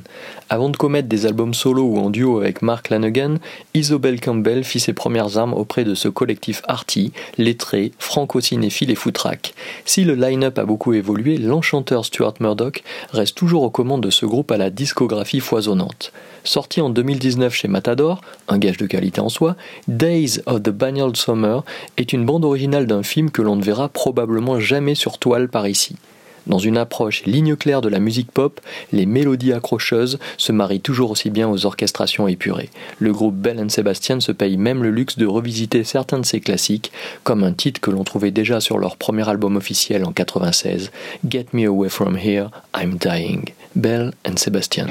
Avant 0.50 0.70
de 0.70 0.76
commettre 0.76 1.06
des 1.06 1.26
albums 1.26 1.54
solo 1.54 1.84
ou 1.84 1.98
en 1.98 2.10
duo 2.10 2.38
avec 2.40 2.62
Mark 2.62 2.90
Lanegan, 2.90 3.36
Isobel 3.74 4.20
Campbell 4.20 4.64
fit 4.64 4.80
ses 4.80 4.92
premières 4.92 5.38
armes 5.38 5.54
auprès 5.54 5.84
de 5.84 5.94
ce 5.94 6.08
collectif 6.08 6.62
arty, 6.66 7.12
lettré, 7.38 7.92
franco-cinéphile 8.00 8.90
et 8.90 8.96
foutraque. 8.96 9.54
Si 9.84 10.02
le 10.02 10.16
line-up 10.16 10.58
a 10.58 10.64
beaucoup 10.64 10.94
évolué, 10.94 11.38
l'enchanteur 11.38 12.04
Stuart 12.04 12.34
Murdoch 12.40 12.82
reste 13.12 13.36
toujours 13.36 13.62
aux 13.62 13.70
commandes 13.70 14.02
de 14.02 14.10
ce 14.10 14.26
groupe 14.26 14.50
à 14.50 14.56
la 14.56 14.70
discographie 14.70 15.38
foisonnante. 15.38 16.10
Sorti 16.46 16.82
en 16.82 16.90
2019 16.90 17.54
chez 17.54 17.68
Matador, 17.68 18.20
un 18.48 18.58
gage 18.58 18.76
de 18.76 18.86
qualité 18.86 19.20
en 19.20 19.30
soi, 19.30 19.56
Days 20.24 20.40
of 20.46 20.62
the 20.62 20.70
Banyard 20.70 21.14
Summer 21.18 21.64
est 21.98 22.14
une 22.14 22.24
bande 22.24 22.46
originale 22.46 22.86
d'un 22.86 23.02
film 23.02 23.30
que 23.30 23.42
l'on 23.42 23.56
ne 23.56 23.62
verra 23.62 23.90
probablement 23.90 24.58
jamais 24.58 24.94
sur 24.94 25.18
toile 25.18 25.48
par 25.48 25.68
ici. 25.68 25.96
Dans 26.46 26.56
une 26.58 26.78
approche 26.78 27.24
ligne 27.26 27.56
claire 27.56 27.82
de 27.82 27.90
la 27.90 27.98
musique 27.98 28.30
pop, 28.30 28.58
les 28.90 29.04
mélodies 29.04 29.52
accrocheuses 29.52 30.18
se 30.38 30.52
marient 30.52 30.80
toujours 30.80 31.10
aussi 31.10 31.28
bien 31.28 31.46
aux 31.46 31.66
orchestrations 31.66 32.26
épurées. 32.26 32.70
Le 33.00 33.12
groupe 33.12 33.34
Bell 33.34 33.70
Sebastian 33.70 34.20
se 34.20 34.32
paye 34.32 34.56
même 34.56 34.82
le 34.82 34.90
luxe 34.90 35.18
de 35.18 35.26
revisiter 35.26 35.84
certains 35.84 36.20
de 36.20 36.26
ses 36.26 36.40
classiques, 36.40 36.90
comme 37.22 37.44
un 37.44 37.52
titre 37.52 37.82
que 37.82 37.90
l'on 37.90 38.04
trouvait 38.04 38.30
déjà 38.30 38.60
sur 38.60 38.78
leur 38.78 38.96
premier 38.96 39.28
album 39.28 39.56
officiel 39.56 40.06
en 40.06 40.12
96, 40.12 40.90
Get 41.28 41.48
Me 41.52 41.66
Away 41.66 41.90
From 41.90 42.16
Here, 42.16 42.48
I'm 42.74 42.96
Dying. 42.96 43.44
Bell 43.76 44.14
and 44.26 44.38
Sebastian. 44.38 44.86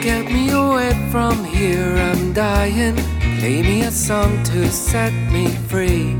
Get 0.00 0.30
me 0.30 0.50
away 0.50 0.92
from 1.10 1.44
here, 1.44 1.96
I'm 1.96 2.32
dying. 2.32 2.96
Play 3.38 3.62
me 3.62 3.82
a 3.82 3.90
song 3.90 4.42
to 4.44 4.68
set 4.70 5.12
me 5.32 5.48
free. 5.68 6.14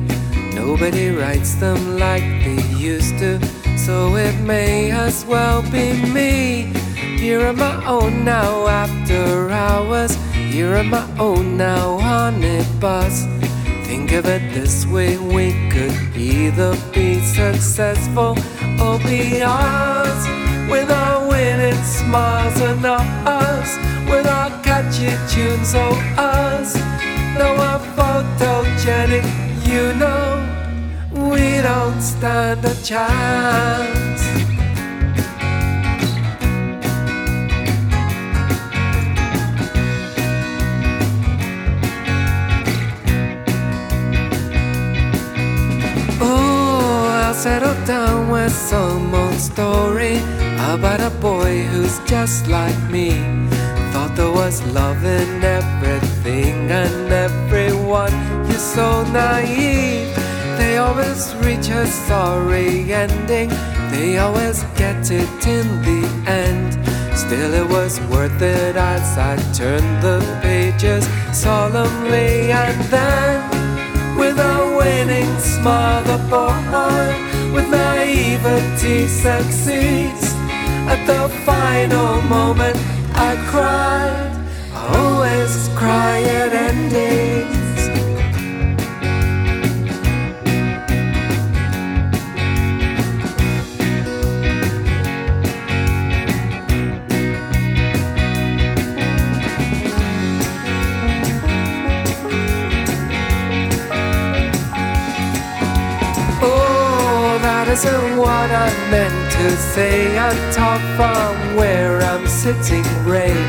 Nobody 0.55 1.11
writes 1.11 1.55
them 1.55 1.99
like 1.99 2.22
they 2.45 2.62
used 2.76 3.18
to, 3.18 3.41
so 3.76 4.16
it 4.16 4.35
may 4.41 4.91
as 4.91 5.24
well 5.24 5.62
be 5.70 5.93
me. 6.12 6.72
Here 7.18 7.41
am 7.41 7.59
my 7.59 7.85
own 7.87 8.24
now 8.24 8.66
after 8.66 9.51
hours. 9.51 10.14
Here 10.33 10.74
am 10.74 10.91
my 10.91 11.07
own 11.18 11.57
now 11.57 11.99
on 11.99 12.43
a 12.43 12.64
bus. 12.81 13.26
Think 13.87 14.12
of 14.12 14.26
it 14.26 14.43
this 14.55 14.87
way, 14.87 15.18
we 15.18 15.53
could 15.70 16.16
either 16.16 16.76
be 16.93 17.20
successful 17.20 18.37
or 18.81 18.99
be 19.01 19.43
ours. 19.43 20.47
With 20.71 20.91
our 20.91 21.27
winning 21.29 21.83
smiles 21.83 22.61
and 22.61 22.85
our 22.85 23.01
us, 23.27 23.77
with 24.11 24.27
our 24.27 24.51
catchy 24.62 25.11
tunes, 25.33 25.73
oh 25.75 25.95
us. 26.16 26.75
Though 27.37 27.57
we're 27.57 27.81
photogenic, 27.97 29.25
you 29.66 29.95
know, 29.95 30.45
we 31.31 31.62
don't 31.62 32.01
stand 32.01 32.64
a 32.64 32.75
chance. 32.83 34.19
Settle 47.39 47.87
down 47.87 48.31
with 48.31 48.53
some 48.53 49.14
old 49.14 49.35
story 49.35 50.21
about 50.59 51.01
a 51.01 51.11
boy 51.21 51.63
who's 51.63 51.99
just 52.01 52.49
like 52.49 52.79
me. 52.91 53.11
Thought 53.93 54.13
there 54.17 54.31
was 54.31 54.63
love 54.75 55.05
in 55.05 55.43
everything 55.43 56.71
and 56.71 57.13
everyone. 57.13 58.13
You're 58.49 58.59
so 58.59 59.05
naive. 59.13 60.15
They 60.59 60.79
always 60.79 61.35
reach 61.37 61.69
a 61.69 61.87
sorry 61.87 62.93
ending. 62.93 63.51
They 63.91 64.19
always 64.19 64.65
get 64.77 65.11
it 65.11 65.47
in 65.47 65.67
the 65.83 66.03
end. 66.27 66.75
Still, 67.17 67.55
it 67.55 67.69
was 67.69 68.01
worth 68.13 68.43
it 68.43 68.77
as 68.77 69.19
I 69.19 69.37
turned 69.53 70.03
the 70.03 70.19
pages 70.43 71.07
solemnly 71.33 72.53
and 72.53 72.81
then 72.93 73.59
with 74.19 74.39
a 74.39 74.77
winning 74.77 75.39
smile, 75.39 76.03
the 76.05 76.19
boy 76.29 76.49
with 77.55 77.69
naivety 77.71 79.07
succeeds. 79.07 80.28
At 80.91 81.07
the 81.07 81.28
final 81.45 82.22
moment, 82.22 82.76
I 83.12 83.36
cried. 83.51 84.32
I 84.72 84.97
always 84.97 85.68
cry 85.76 86.22
at 86.22 86.53
endings. 86.55 87.59
Oh, 106.41 107.39
that 107.43 107.68
isn't 107.68 108.16
what 108.16 108.51
I 108.51 108.91
meant 108.91 109.18
to 109.39 109.57
say. 109.57 110.18
I 110.18 110.30
talk 110.53 110.80
from 110.99 111.57
where 111.57 112.01
I'm 112.03 112.26
sitting, 112.26 112.84
rain 113.07 113.47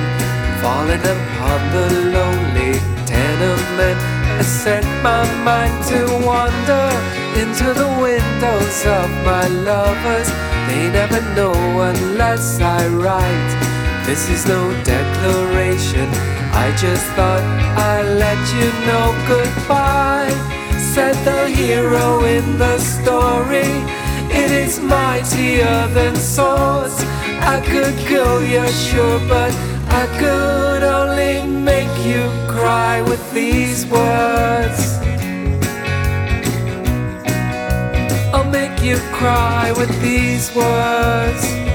falling 0.61 1.01
upon 1.01 1.59
the 1.75 1.87
lonely 2.15 2.73
tenement. 3.09 3.99
I 4.39 4.41
set 4.43 4.85
my 5.01 5.23
mind 5.43 5.75
to 5.91 6.01
wander 6.29 6.87
into 7.41 7.67
the 7.81 7.89
windows 8.05 8.79
of 8.85 9.07
my 9.25 9.47
lovers. 9.69 10.29
They 10.67 10.91
never 10.91 11.21
know 11.35 11.57
unless 11.91 12.61
I 12.61 12.87
write. 12.87 13.51
This 14.05 14.29
is 14.29 14.45
no 14.45 14.61
declaration. 14.83 16.07
I 16.65 16.67
just 16.77 17.05
thought 17.17 17.43
I'd 17.89 18.09
let 18.25 18.41
you 18.57 18.67
know 18.87 19.07
goodbye. 19.27 20.33
Said 20.93 21.15
the 21.25 21.47
hero 21.49 22.23
in 22.25 22.59
the 22.59 22.77
story. 22.77 23.73
It 24.31 24.51
is 24.51 24.79
mightier 24.79 25.87
than 25.93 26.15
swords. 26.15 27.03
I 27.53 27.61
could 27.65 27.97
kill 27.97 28.43
you, 28.43 28.67
sure, 28.67 29.19
but 29.27 29.53
I 29.87 30.05
could 30.19 30.83
only 30.83 31.45
make 31.47 31.93
you 32.05 32.29
cry 32.47 33.01
with 33.01 33.23
these 33.33 33.85
words. 33.87 34.99
I'll 38.33 38.49
make 38.49 38.81
you 38.83 38.97
cry 39.13 39.73
with 39.75 39.91
these 40.01 40.55
words. 40.55 41.68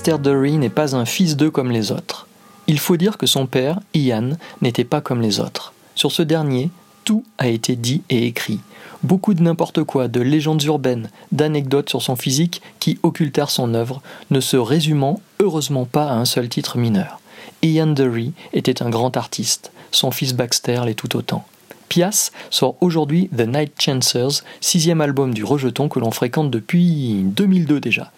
Baxter 0.00 0.22
Dury 0.22 0.56
n'est 0.56 0.70
pas 0.70 0.96
un 0.96 1.04
fils 1.04 1.36
d'eux 1.36 1.50
comme 1.50 1.70
les 1.70 1.92
autres. 1.92 2.26
Il 2.66 2.78
faut 2.78 2.96
dire 2.96 3.18
que 3.18 3.26
son 3.26 3.44
père, 3.44 3.80
Ian, 3.92 4.30
n'était 4.62 4.84
pas 4.84 5.02
comme 5.02 5.20
les 5.20 5.40
autres. 5.40 5.74
Sur 5.94 6.10
ce 6.10 6.22
dernier, 6.22 6.70
Tout 7.04 7.22
a 7.36 7.48
été 7.48 7.76
dit 7.76 8.00
et 8.08 8.24
écrit. 8.24 8.60
Beaucoup 9.02 9.34
de 9.34 9.42
n'importe 9.42 9.84
quoi, 9.84 10.08
de 10.08 10.22
légendes 10.22 10.62
urbaines, 10.62 11.10
d'anecdotes 11.32 11.90
sur 11.90 12.00
son 12.00 12.16
physique 12.16 12.62
qui 12.78 12.98
occultèrent 13.02 13.50
son 13.50 13.74
œuvre, 13.74 14.00
ne 14.30 14.40
se 14.40 14.56
résumant 14.56 15.20
heureusement 15.38 15.84
pas 15.84 16.06
à 16.06 16.14
un 16.14 16.24
seul 16.24 16.48
titre 16.48 16.78
mineur. 16.78 17.20
Ian 17.60 17.88
Dury 17.88 18.32
était 18.54 18.82
un 18.82 18.88
grand 18.88 19.18
artiste, 19.18 19.70
son 19.90 20.10
fils 20.10 20.32
Baxter 20.32 20.80
l'est 20.86 20.94
tout 20.94 21.14
autant. 21.14 21.44
Pias 21.90 22.30
sort 22.48 22.76
aujourd'hui 22.80 23.28
The 23.36 23.46
Night 23.46 23.74
Chancers, 23.78 24.44
sixième 24.62 25.02
album 25.02 25.34
du 25.34 25.44
rejeton 25.44 25.90
que 25.90 25.98
l'on 25.98 26.10
fréquente 26.10 26.50
depuis 26.50 27.20
2002 27.22 27.80
déjà. 27.80 28.12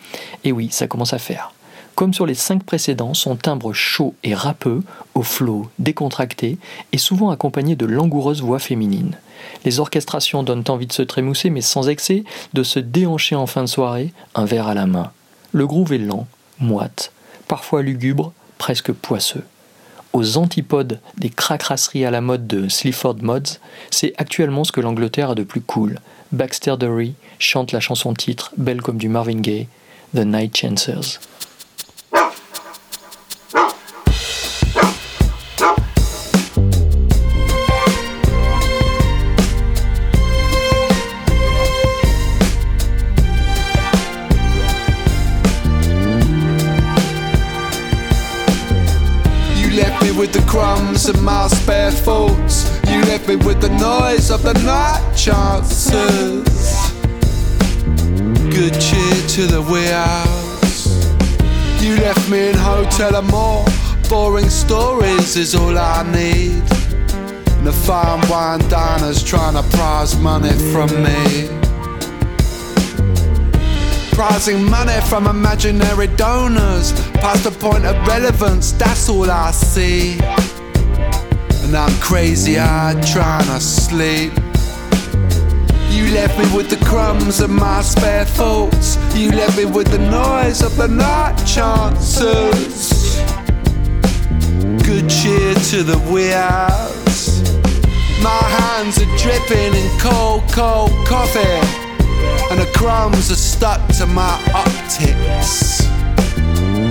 Et 0.45 0.53
oui, 0.53 0.68
ça 0.70 0.87
commence 0.87 1.12
à 1.12 1.18
faire. 1.18 1.53
Comme 1.95 2.14
sur 2.14 2.26
les 2.26 2.34
cinq 2.34 2.64
précédents, 2.64 3.14
son 3.14 3.36
timbre 3.36 3.72
chaud 3.72 4.14
et 4.24 4.34
râpeux, 4.34 4.82
au 5.14 5.22
flot 5.22 5.68
décontracté, 5.78 6.59
est 6.93 6.99
souvent 6.99 7.30
accompagné 7.30 7.76
de 7.76 7.86
langoureuses 7.86 8.43
voix 8.43 8.59
féminines. 8.59 9.16
Les 9.64 9.78
orchestrations 9.78 10.43
donnent 10.43 10.64
envie 10.68 10.86
de 10.86 10.93
se 10.93 11.03
trémousser, 11.03 11.51
mais 11.51 11.61
sans 11.61 11.88
excès, 11.88 12.24
de 12.55 12.62
se 12.62 12.78
déhancher 12.78 13.36
en 13.36 13.47
fin 13.47 13.62
de 13.62 13.68
soirée, 13.68 14.12
un 14.34 14.47
verre 14.47 14.68
à 14.68 14.74
la 14.74 14.86
main. 14.86 15.12
Le 15.53 15.66
groove 15.66 15.93
est 15.93 15.99
lent, 15.99 16.26
moite, 16.59 17.12
parfois 17.47 17.82
lugubre, 17.82 18.32
presque 18.57 18.93
poisseux. 18.93 19.45
Aux 20.12 20.36
antipodes 20.36 21.01
des 21.18 21.30
cracrasseries 21.30 22.05
à 22.05 22.11
la 22.11 22.20
mode 22.20 22.47
de 22.47 22.68
Sleaford 22.68 23.16
Mods, 23.22 23.59
c'est 23.90 24.14
actuellement 24.18 24.64
ce 24.64 24.72
que 24.72 24.80
l'Angleterre 24.80 25.30
a 25.30 25.34
de 25.34 25.43
plus 25.43 25.61
cool. 25.61 26.01
Baxter 26.32 26.76
Dury 26.78 27.14
chante 27.38 27.72
la 27.72 27.80
chanson 27.80 28.14
titre, 28.14 28.53
belle 28.57 28.82
comme 28.82 28.99
du 28.99 29.09
Marvin 29.09 29.40
Gaye, 29.40 29.68
The 30.14 30.20
Night 30.20 30.57
Chancers. 30.57 31.20
Noise 54.12 54.30
of 54.30 54.42
the 54.42 54.52
night 54.64 55.14
chances. 55.16 56.92
Good 58.50 58.74
cheer 58.80 59.14
to 59.36 59.46
the 59.46 59.62
wee 59.70 59.90
hours. 59.90 60.86
You 61.82 61.96
left 61.96 62.28
me 62.28 62.50
in 62.50 62.54
hotel 62.54 63.16
and 63.16 63.28
more. 63.28 63.64
Boring 64.10 64.50
stories 64.50 65.36
is 65.36 65.54
all 65.54 65.78
I 65.78 66.02
need. 66.12 66.62
And 67.56 67.66
the 67.66 67.72
fine 67.72 68.20
wine 68.28 68.60
diners 68.68 69.22
trying 69.22 69.54
to 69.54 69.62
prize 69.76 70.18
money 70.18 70.52
from 70.72 70.90
me. 71.02 71.48
Prizing 74.12 74.62
money 74.68 75.00
from 75.08 75.26
imaginary 75.26 76.06
donors 76.06 76.92
Past 77.14 77.44
the 77.44 77.50
point 77.50 77.86
of 77.86 77.96
relevance, 78.06 78.72
that's 78.72 79.08
all 79.08 79.30
I 79.30 79.52
see 79.52 80.18
And 81.72 81.90
I'm 81.90 82.00
crazy 82.02 82.58
eyed 82.58 83.02
trying 83.02 83.46
to 83.46 83.58
sleep 83.58 84.34
You 85.88 86.12
left 86.12 86.38
me 86.38 86.44
with 86.54 86.68
the 86.68 86.78
crumbs 86.84 87.40
of 87.40 87.48
my 87.48 87.80
spare 87.80 88.26
thoughts 88.26 88.98
You 89.16 89.30
left 89.30 89.56
me 89.56 89.64
with 89.64 89.86
the 89.86 89.98
noise 89.98 90.60
of 90.60 90.76
the 90.76 90.86
night 90.86 91.34
chances 91.46 93.16
Good 94.84 95.08
cheer 95.08 95.54
to 95.54 95.82
the 95.82 95.96
hours 96.36 97.40
My 98.22 98.42
hands 98.60 98.98
are 98.98 99.16
dripping 99.16 99.72
in 99.72 99.98
cold, 99.98 100.42
cold 100.52 100.90
coffee 101.06 101.88
and 102.50 102.60
the 102.60 102.70
crumbs 102.76 103.30
are 103.30 103.34
stuck 103.34 103.80
to 103.96 104.06
my 104.06 104.38
optics. 104.52 105.80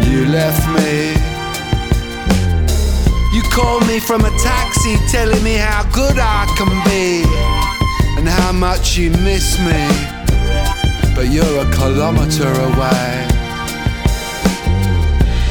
You 0.09 0.25
left 0.25 0.67
me. 0.75 1.40
You 3.33 3.41
called 3.43 3.87
me 3.87 3.99
from 3.99 4.25
a 4.25 4.29
taxi 4.39 4.97
telling 5.07 5.43
me 5.43 5.55
how 5.55 5.83
good 5.91 6.17
I 6.19 6.45
can 6.57 6.71
be 6.83 7.23
and 8.17 8.27
how 8.27 8.51
much 8.51 8.97
you 8.97 9.09
miss 9.11 9.57
me. 9.59 9.87
But 11.15 11.31
you're 11.31 11.59
a 11.65 11.71
kilometer 11.71 12.51
away. 12.69 13.27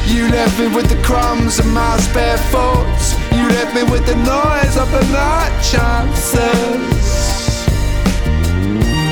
You 0.05 0.29
left 0.29 0.59
me 0.59 0.67
with 0.75 0.89
the 0.89 1.01
crumbs 1.03 1.59
of 1.59 1.67
my 1.67 1.97
spare 1.97 2.37
thoughts. 2.53 3.15
You 3.31 3.47
left 3.49 3.73
me 3.73 3.83
with 3.83 4.05
the 4.05 4.15
noise 4.15 4.77
of 4.77 4.91
the 4.91 5.03
night 5.11 5.53
chances 5.63 7.31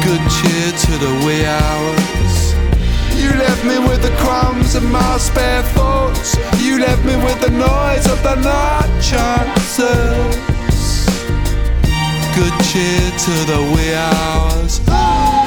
good 0.09 0.31
cheer 0.31 0.71
to 0.71 0.91
the 0.97 1.13
wee 1.23 1.45
hours. 1.45 2.18
You 3.19 3.31
left 3.35 3.63
me 3.65 3.77
with 3.79 4.01
the 4.01 4.15
crumbs 4.21 4.75
of 4.75 4.83
my 4.89 5.17
spare 5.17 5.63
thoughts. 5.75 6.37
You 6.57 6.79
left 6.79 7.03
me 7.03 7.15
with 7.17 7.39
the 7.41 7.49
noise 7.49 8.05
of 8.07 8.23
the 8.23 8.35
night 8.35 8.91
chances. 9.01 10.39
Good 12.37 12.55
cheer 12.69 13.11
to 13.25 13.33
the 13.51 13.59
wee 13.73 13.93
hours. 13.93 15.38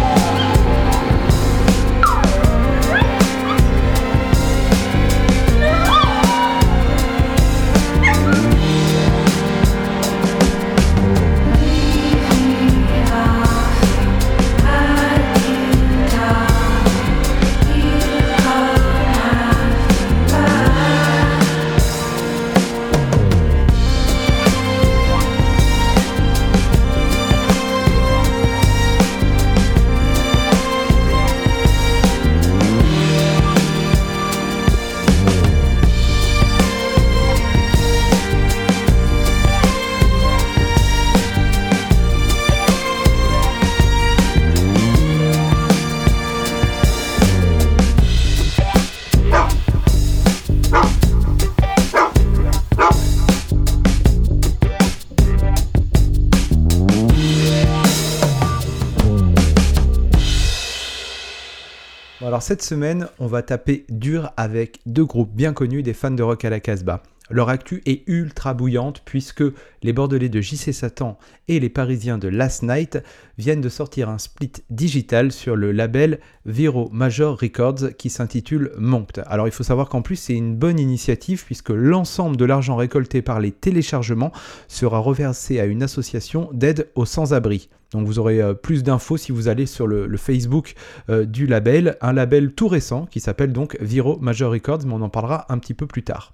Cette 62.43 62.63
semaine, 62.63 63.07
on 63.21 63.29
va 63.29 63.43
taper 63.43 63.87
dur 63.89 64.33
avec 64.37 64.81
deux 64.85 65.05
groupes 65.05 65.33
bien 65.33 65.53
connus 65.53 65.85
des 65.85 65.95
fans 65.95 66.11
de 66.11 66.25
rock 66.25 66.45
à 66.45 66.51
la 66.51 66.59
Casbah. 66.59 67.03
Leur 67.31 67.49
actu 67.49 67.83
est 67.87 68.03
ultra 68.09 68.53
bouillante 68.53 69.01
puisque 69.05 69.45
les 69.83 69.93
Bordelais 69.93 70.29
de 70.29 70.41
JC 70.41 70.73
Satan 70.73 71.19
et 71.47 71.61
les 71.61 71.69
Parisiens 71.69 72.19
de 72.19 72.27
Last 72.27 72.65
Night 72.65 72.99
viennent 73.39 73.61
de 73.61 73.69
sortir 73.69 74.09
un 74.09 74.19
split 74.19 74.53
digital 74.71 75.31
sur 75.31 75.55
le 75.55 75.71
label 75.71 76.19
Viro 76.45 76.91
Major 76.93 77.39
Records 77.41 77.97
qui 77.97 78.11
s'intitule 78.11 78.73
Monked. 78.77 79.23
Alors 79.29 79.47
il 79.47 79.53
faut 79.53 79.63
savoir 79.63 79.89
qu'en 79.89 80.03
plus 80.03 80.17
c'est 80.17 80.35
une 80.35 80.57
bonne 80.57 80.81
initiative 80.81 81.45
puisque 81.45 81.71
l'ensemble 81.71 82.37
de 82.37 82.45
l'argent 82.45 82.75
récolté 82.75 83.23
par 83.23 83.39
les 83.39 83.53
téléchargements 83.53 84.33
sera 84.67 84.99
reversé 84.99 85.61
à 85.61 85.65
une 85.65 85.85
association 85.85 86.51
d'aide 86.53 86.91
aux 86.97 87.07
sans-abri. 87.07 87.69
Donc 87.93 88.07
vous 88.07 88.19
aurez 88.19 88.41
euh, 88.41 88.55
plus 88.55 88.83
d'infos 88.83 89.17
si 89.17 89.33
vous 89.33 89.49
allez 89.49 89.67
sur 89.67 89.87
le, 89.87 90.17
Facebook 90.17 90.75
euh, 91.11 91.25
du 91.25 91.47
label, 91.47 91.97
un 92.01 92.13
label 92.13 92.53
tout 92.53 92.69
récent 92.69 93.07
qui 93.07 93.21
s'appelle 93.21 93.53
donc 93.53 93.77
Viro 93.81 94.19
Major 94.21 94.53
Records, 94.53 94.81
mais 94.87 94.93
on 94.93 95.03
en 95.03 95.09
parlera 95.09 95.47
un 95.49 95.59
petit 95.59 95.75
peu 95.75 95.87
plus 95.87 96.03
tard. 96.03 96.33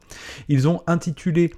Ils 0.49 0.69
ont 0.69 0.83
intitulé 0.87 1.53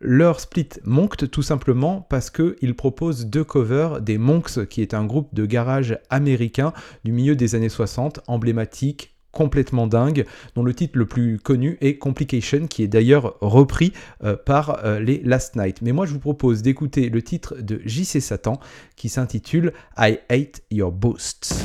leur 0.00 0.40
split 0.40 0.68
Monked 0.84 1.30
tout 1.30 1.42
simplement 1.42 2.06
parce 2.08 2.30
qu'ils 2.30 2.74
proposent 2.74 3.26
deux 3.26 3.44
covers 3.44 4.00
des 4.00 4.16
Monks 4.16 4.66
qui 4.68 4.80
est 4.80 4.94
un 4.94 5.04
groupe 5.04 5.34
de 5.34 5.44
garage 5.44 5.98
américain 6.08 6.72
du 7.04 7.12
milieu 7.12 7.36
des 7.36 7.54
années 7.54 7.68
60, 7.68 8.20
emblématique, 8.26 9.09
complètement 9.32 9.86
dingue, 9.86 10.26
dont 10.54 10.62
le 10.62 10.74
titre 10.74 10.98
le 10.98 11.06
plus 11.06 11.38
connu 11.38 11.78
est 11.80 11.98
Complication, 11.98 12.66
qui 12.66 12.82
est 12.82 12.88
d'ailleurs 12.88 13.36
repris 13.40 13.92
euh, 14.24 14.36
par 14.36 14.84
euh, 14.84 15.00
les 15.00 15.20
Last 15.24 15.56
Night. 15.56 15.82
Mais 15.82 15.92
moi, 15.92 16.06
je 16.06 16.12
vous 16.12 16.20
propose 16.20 16.62
d'écouter 16.62 17.08
le 17.08 17.22
titre 17.22 17.56
de 17.60 17.80
JC 17.84 18.20
Satan, 18.20 18.58
qui 18.96 19.08
s'intitule 19.08 19.72
I 19.98 20.18
Hate 20.28 20.62
Your 20.70 20.92
Boosts. 20.92 21.64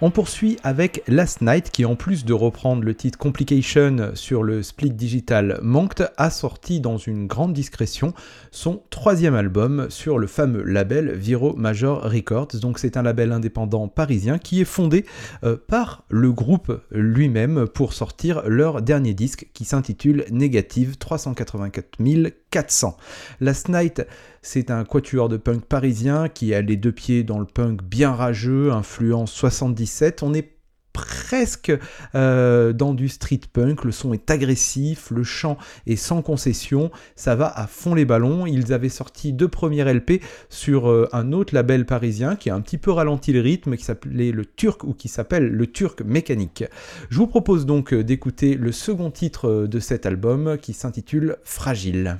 On 0.00 0.12
poursuit 0.12 0.58
avec 0.62 1.02
Last 1.08 1.40
Night 1.40 1.72
qui 1.72 1.84
en 1.84 1.96
plus 1.96 2.24
de 2.24 2.32
reprendre 2.32 2.84
le 2.84 2.94
titre 2.94 3.18
Complication 3.18 4.12
sur 4.14 4.44
le 4.44 4.62
split 4.62 4.92
digital 4.92 5.58
Monked 5.60 6.12
a 6.16 6.30
sorti 6.30 6.78
dans 6.78 6.98
une 6.98 7.26
grande 7.26 7.52
discrétion 7.52 8.14
son 8.52 8.80
troisième 8.90 9.34
album 9.34 9.86
sur 9.90 10.20
le 10.20 10.28
fameux 10.28 10.62
label 10.62 11.16
Viro 11.16 11.56
Major 11.56 12.00
Records. 12.00 12.60
Donc 12.62 12.78
c'est 12.78 12.96
un 12.96 13.02
label 13.02 13.32
indépendant 13.32 13.88
parisien 13.88 14.38
qui 14.38 14.60
est 14.60 14.64
fondé 14.64 15.04
euh, 15.42 15.56
par 15.66 16.04
le 16.10 16.30
groupe 16.30 16.80
lui-même 16.92 17.66
pour 17.66 17.92
sortir 17.92 18.42
leur 18.46 18.82
dernier 18.82 19.14
disque 19.14 19.48
qui 19.52 19.64
s'intitule 19.64 20.26
Négative 20.30 20.96
384 20.96 21.98
400. 22.50 22.96
Last 23.40 23.68
Night 23.68 24.06
c'est 24.42 24.70
un 24.70 24.84
quatuor 24.84 25.28
de 25.28 25.36
punk 25.36 25.64
parisien 25.64 26.28
qui 26.28 26.54
a 26.54 26.60
les 26.60 26.76
deux 26.76 26.92
pieds 26.92 27.24
dans 27.24 27.38
le 27.38 27.46
punk 27.46 27.82
bien 27.82 28.12
rageux, 28.12 28.72
influence 28.72 29.32
77. 29.32 30.22
On 30.22 30.34
est 30.34 30.58
presque 31.28 31.72
euh, 32.14 32.72
dans 32.72 32.94
du 32.94 33.08
street 33.08 33.40
punk, 33.52 33.84
le 33.84 33.92
son 33.92 34.12
est 34.12 34.30
agressif, 34.30 35.10
le 35.10 35.22
chant 35.22 35.56
est 35.86 35.96
sans 35.96 36.22
concession, 36.22 36.90
ça 37.14 37.36
va 37.36 37.46
à 37.46 37.66
fond 37.66 37.94
les 37.94 38.04
ballons. 38.04 38.46
Ils 38.46 38.72
avaient 38.72 38.88
sorti 38.88 39.32
deux 39.32 39.48
premiers 39.48 39.84
LP 39.84 40.22
sur 40.48 40.90
euh, 40.90 41.08
un 41.12 41.32
autre 41.32 41.54
label 41.54 41.86
parisien 41.86 42.34
qui 42.34 42.50
a 42.50 42.54
un 42.54 42.60
petit 42.60 42.78
peu 42.78 42.90
ralenti 42.90 43.32
le 43.32 43.40
rythme, 43.40 43.76
qui 43.76 43.84
s'appelait 43.84 44.32
le 44.32 44.44
Turc 44.44 44.84
ou 44.84 44.92
qui 44.92 45.08
s'appelle 45.08 45.48
le 45.48 45.66
Turc 45.66 46.02
Mécanique. 46.02 46.64
Je 47.10 47.18
vous 47.18 47.26
propose 47.26 47.66
donc 47.66 47.92
euh, 47.92 48.02
d'écouter 48.02 48.54
le 48.54 48.72
second 48.72 49.10
titre 49.10 49.66
de 49.66 49.80
cet 49.80 50.06
album 50.06 50.58
qui 50.58 50.72
s'intitule 50.72 51.36
Fragile. 51.44 52.18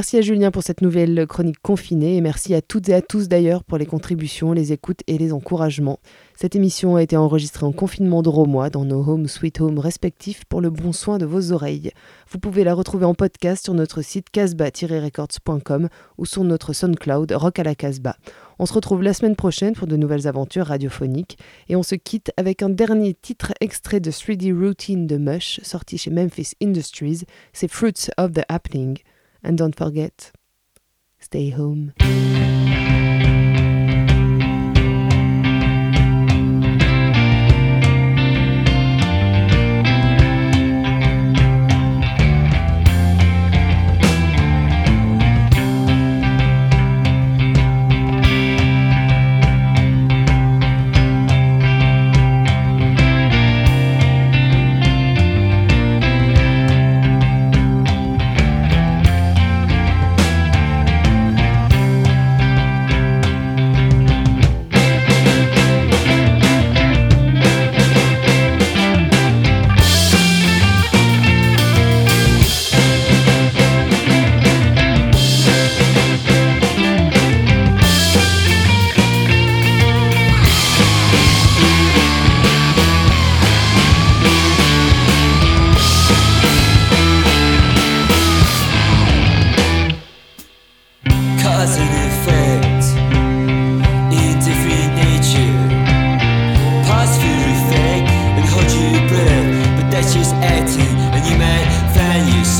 Merci 0.00 0.16
à 0.16 0.22
Julien 0.22 0.50
pour 0.50 0.62
cette 0.62 0.80
nouvelle 0.80 1.26
chronique 1.26 1.60
confinée 1.60 2.16
et 2.16 2.22
merci 2.22 2.54
à 2.54 2.62
toutes 2.62 2.88
et 2.88 2.94
à 2.94 3.02
tous 3.02 3.28
d'ailleurs 3.28 3.64
pour 3.64 3.76
les 3.76 3.84
contributions, 3.84 4.54
les 4.54 4.72
écoutes 4.72 5.02
et 5.06 5.18
les 5.18 5.30
encouragements. 5.30 6.00
Cette 6.34 6.56
émission 6.56 6.96
a 6.96 7.02
été 7.02 7.18
enregistrée 7.18 7.66
en 7.66 7.72
confinement 7.72 8.22
de 8.22 8.30
Romois 8.30 8.70
dans 8.70 8.86
nos 8.86 9.06
home 9.06 9.28
sweet 9.28 9.60
home 9.60 9.78
respectifs 9.78 10.46
pour 10.46 10.62
le 10.62 10.70
bon 10.70 10.94
soin 10.94 11.18
de 11.18 11.26
vos 11.26 11.52
oreilles. 11.52 11.90
Vous 12.30 12.38
pouvez 12.38 12.64
la 12.64 12.72
retrouver 12.72 13.04
en 13.04 13.12
podcast 13.12 13.62
sur 13.62 13.74
notre 13.74 14.00
site 14.00 14.30
casbah-records.com 14.30 15.90
ou 16.16 16.24
sur 16.24 16.44
notre 16.44 16.72
SoundCloud 16.72 17.32
Rock 17.32 17.58
à 17.58 17.64
la 17.64 17.74
Casbah. 17.74 18.16
On 18.58 18.64
se 18.64 18.72
retrouve 18.72 19.02
la 19.02 19.12
semaine 19.12 19.36
prochaine 19.36 19.74
pour 19.74 19.86
de 19.86 19.96
nouvelles 19.96 20.26
aventures 20.26 20.68
radiophoniques 20.68 21.36
et 21.68 21.76
on 21.76 21.82
se 21.82 21.94
quitte 21.94 22.32
avec 22.38 22.62
un 22.62 22.70
dernier 22.70 23.12
titre 23.12 23.52
extrait 23.60 24.00
de 24.00 24.10
3D 24.10 24.58
Routine 24.58 25.06
de 25.06 25.18
Mush 25.18 25.60
sorti 25.62 25.98
chez 25.98 26.10
Memphis 26.10 26.52
Industries, 26.62 27.24
c'est 27.52 27.70
Fruits 27.70 28.08
of 28.16 28.32
the 28.32 28.44
Happening. 28.48 28.96
And 29.42 29.56
don't 29.56 29.76
forget, 29.76 30.32
stay 31.18 31.50
home. 31.50 31.94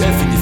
chefe 0.01 0.25
de 0.31 0.40